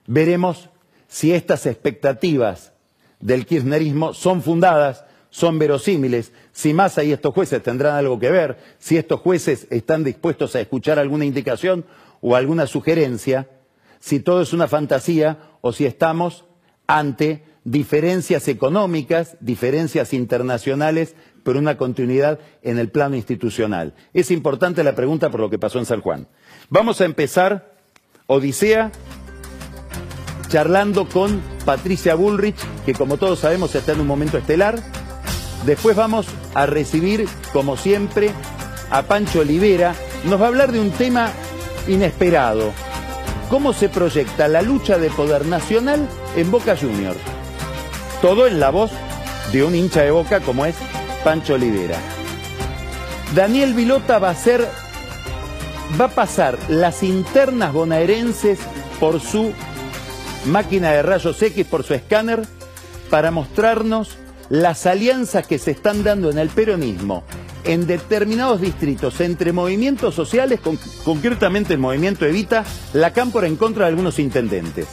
Veremos 0.07 0.69
si 1.07 1.33
estas 1.33 1.65
expectativas 1.65 2.73
del 3.19 3.45
kirchnerismo 3.45 4.13
son 4.13 4.41
fundadas 4.41 5.05
son 5.33 5.57
verosímiles, 5.57 6.31
si 6.51 6.75
Massa 6.75 7.03
y 7.03 7.11
estos 7.11 7.33
jueces 7.33 7.63
tendrán 7.63 7.95
algo 7.95 8.19
que 8.19 8.29
ver, 8.29 8.59
si 8.77 8.97
estos 8.97 9.19
jueces 9.19 9.65
están 9.71 10.03
dispuestos 10.03 10.55
a 10.55 10.61
escuchar 10.61 10.99
alguna 10.99 11.25
indicación 11.25 11.85
o 12.21 12.35
alguna 12.35 12.67
sugerencia, 12.67 13.49
si 13.99 14.19
todo 14.19 14.43
es 14.43 14.53
una 14.53 14.67
fantasía 14.67 15.39
o 15.61 15.73
si 15.73 15.87
estamos 15.87 16.45
ante 16.85 17.43
diferencias 17.63 18.47
económicas, 18.47 19.35
diferencias 19.39 20.13
internacionales, 20.13 21.15
pero 21.43 21.57
una 21.57 21.77
continuidad 21.77 22.37
en 22.61 22.77
el 22.77 22.89
plano 22.89 23.15
institucional. 23.15 23.95
Es 24.13 24.29
importante 24.29 24.83
la 24.83 24.93
pregunta 24.93 25.31
por 25.31 25.39
lo 25.39 25.49
que 25.49 25.57
pasó 25.57 25.79
en 25.79 25.87
San 25.87 26.01
Juan. 26.01 26.27
Vamos 26.69 27.01
a 27.01 27.05
empezar, 27.05 27.73
Odisea, 28.27 28.91
charlando 30.47 31.09
con 31.09 31.41
Patricia 31.65 32.13
Bullrich, 32.13 32.63
que 32.85 32.93
como 32.93 33.17
todos 33.17 33.39
sabemos 33.39 33.73
está 33.73 33.93
en 33.93 34.01
un 34.01 34.07
momento 34.07 34.37
estelar. 34.37 35.02
Después 35.65 35.95
vamos 35.95 36.27
a 36.53 36.65
recibir, 36.65 37.27
como 37.53 37.77
siempre, 37.77 38.31
a 38.89 39.03
Pancho 39.03 39.39
Olivera. 39.39 39.95
Nos 40.25 40.39
va 40.39 40.45
a 40.45 40.47
hablar 40.49 40.71
de 40.71 40.79
un 40.79 40.91
tema 40.91 41.31
inesperado. 41.87 42.71
¿Cómo 43.49 43.73
se 43.73 43.87
proyecta 43.87 44.47
la 44.47 44.61
lucha 44.61 44.97
de 44.97 45.09
poder 45.09 45.45
nacional 45.45 46.07
en 46.35 46.51
Boca 46.51 46.75
Juniors? 46.75 47.19
Todo 48.21 48.47
en 48.47 48.59
la 48.59 48.71
voz 48.71 48.91
de 49.51 49.63
un 49.63 49.75
hincha 49.75 50.01
de 50.01 50.11
Boca 50.11 50.39
como 50.41 50.65
es 50.65 50.75
Pancho 51.23 51.53
Olivera. 51.53 51.97
Daniel 53.35 53.73
Vilota 53.73 54.19
va 54.19 54.29
a 54.29 54.35
ser 54.35 54.67
va 55.99 56.05
a 56.05 56.09
pasar 56.09 56.57
las 56.69 57.03
internas 57.03 57.73
bonaerenses 57.73 58.59
por 58.99 59.21
su 59.21 59.53
máquina 60.45 60.91
de 60.91 61.03
rayos 61.03 61.41
X, 61.41 61.65
por 61.65 61.83
su 61.83 61.93
escáner, 61.93 62.43
para 63.09 63.31
mostrarnos 63.31 64.17
las 64.53 64.85
alianzas 64.85 65.47
que 65.47 65.57
se 65.57 65.71
están 65.71 66.03
dando 66.03 66.29
en 66.29 66.37
el 66.37 66.47
peronismo 66.47 67.23
en 67.63 67.87
determinados 67.87 68.61
distritos 68.61 69.19
entre 69.19 69.51
movimientos 69.51 70.13
sociales, 70.13 70.59
concretamente 71.03 71.73
el 71.73 71.79
movimiento 71.79 72.23
Evita, 72.27 72.63
la 72.93 73.13
cámpora 73.13 73.47
en 73.47 73.55
contra 73.55 73.85
de 73.85 73.89
algunos 73.89 74.19
intendentes. 74.19 74.85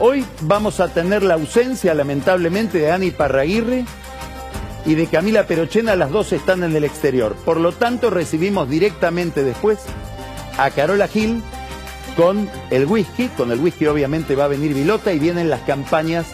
Hoy 0.00 0.24
vamos 0.40 0.80
a 0.80 0.88
tener 0.88 1.22
la 1.22 1.34
ausencia, 1.34 1.94
lamentablemente, 1.94 2.78
de 2.78 2.90
Ani 2.90 3.12
Parraguirre 3.12 3.84
y 4.86 4.96
de 4.96 5.06
Camila 5.06 5.46
Perochena, 5.46 5.94
las 5.94 6.10
dos 6.10 6.32
están 6.32 6.64
en 6.64 6.74
el 6.74 6.82
exterior. 6.82 7.36
Por 7.44 7.60
lo 7.60 7.70
tanto, 7.70 8.10
recibimos 8.10 8.68
directamente 8.68 9.44
después 9.44 9.78
a 10.58 10.68
Carola 10.70 11.06
Gil 11.06 11.40
con 12.16 12.50
el 12.72 12.86
whisky, 12.86 13.28
con 13.28 13.52
el 13.52 13.60
whisky 13.60 13.86
obviamente 13.86 14.34
va 14.34 14.46
a 14.46 14.48
venir 14.48 14.74
Vilota 14.74 15.12
y 15.12 15.20
vienen 15.20 15.48
las 15.48 15.60
campañas 15.60 16.26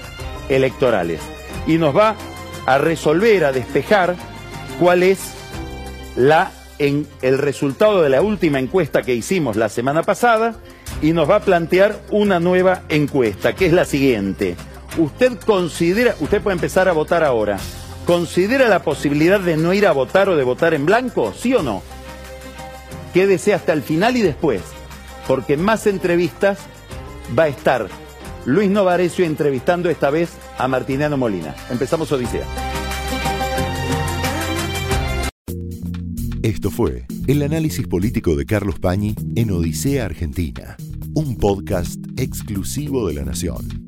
electorales 0.48 1.20
y 1.68 1.78
nos 1.78 1.96
va 1.96 2.16
a 2.66 2.78
resolver, 2.78 3.44
a 3.44 3.52
despejar 3.52 4.16
cuál 4.80 5.04
es 5.04 5.20
la, 6.16 6.50
en, 6.78 7.06
el 7.22 7.38
resultado 7.38 8.02
de 8.02 8.08
la 8.08 8.22
última 8.22 8.58
encuesta 8.58 9.02
que 9.02 9.14
hicimos 9.14 9.54
la 9.54 9.68
semana 9.68 10.02
pasada 10.02 10.56
y 11.02 11.12
nos 11.12 11.30
va 11.30 11.36
a 11.36 11.40
plantear 11.40 12.00
una 12.10 12.40
nueva 12.40 12.82
encuesta, 12.88 13.54
que 13.54 13.66
es 13.66 13.72
la 13.72 13.84
siguiente. 13.84 14.56
Usted 14.96 15.38
considera, 15.38 16.16
usted 16.18 16.42
puede 16.42 16.54
empezar 16.56 16.88
a 16.88 16.92
votar 16.92 17.22
ahora, 17.22 17.58
¿considera 18.06 18.68
la 18.68 18.82
posibilidad 18.82 19.38
de 19.38 19.56
no 19.56 19.72
ir 19.74 19.86
a 19.86 19.92
votar 19.92 20.28
o 20.28 20.36
de 20.36 20.44
votar 20.44 20.74
en 20.74 20.86
blanco? 20.86 21.34
¿Sí 21.36 21.54
o 21.54 21.62
no? 21.62 21.82
Quédese 23.12 23.52
hasta 23.52 23.74
el 23.74 23.82
final 23.82 24.16
y 24.16 24.22
después, 24.22 24.62
porque 25.26 25.52
en 25.52 25.62
más 25.62 25.86
entrevistas 25.86 26.58
va 27.38 27.44
a 27.44 27.48
estar 27.48 27.88
Luis 28.46 28.70
Novarecio 28.70 29.26
entrevistando 29.26 29.90
esta 29.90 30.08
vez 30.08 30.30
a 30.58 30.68
Martiniano 30.68 31.16
Molina. 31.16 31.54
Empezamos 31.70 32.10
Odisea. 32.12 32.44
Esto 36.42 36.70
fue 36.70 37.06
el 37.26 37.42
análisis 37.42 37.86
político 37.86 38.34
de 38.36 38.46
Carlos 38.46 38.78
Pañi 38.78 39.14
en 39.36 39.50
Odisea 39.50 40.04
Argentina, 40.04 40.76
un 41.14 41.36
podcast 41.36 41.98
exclusivo 42.16 43.06
de 43.08 43.14
La 43.14 43.24
Nación. 43.24 43.87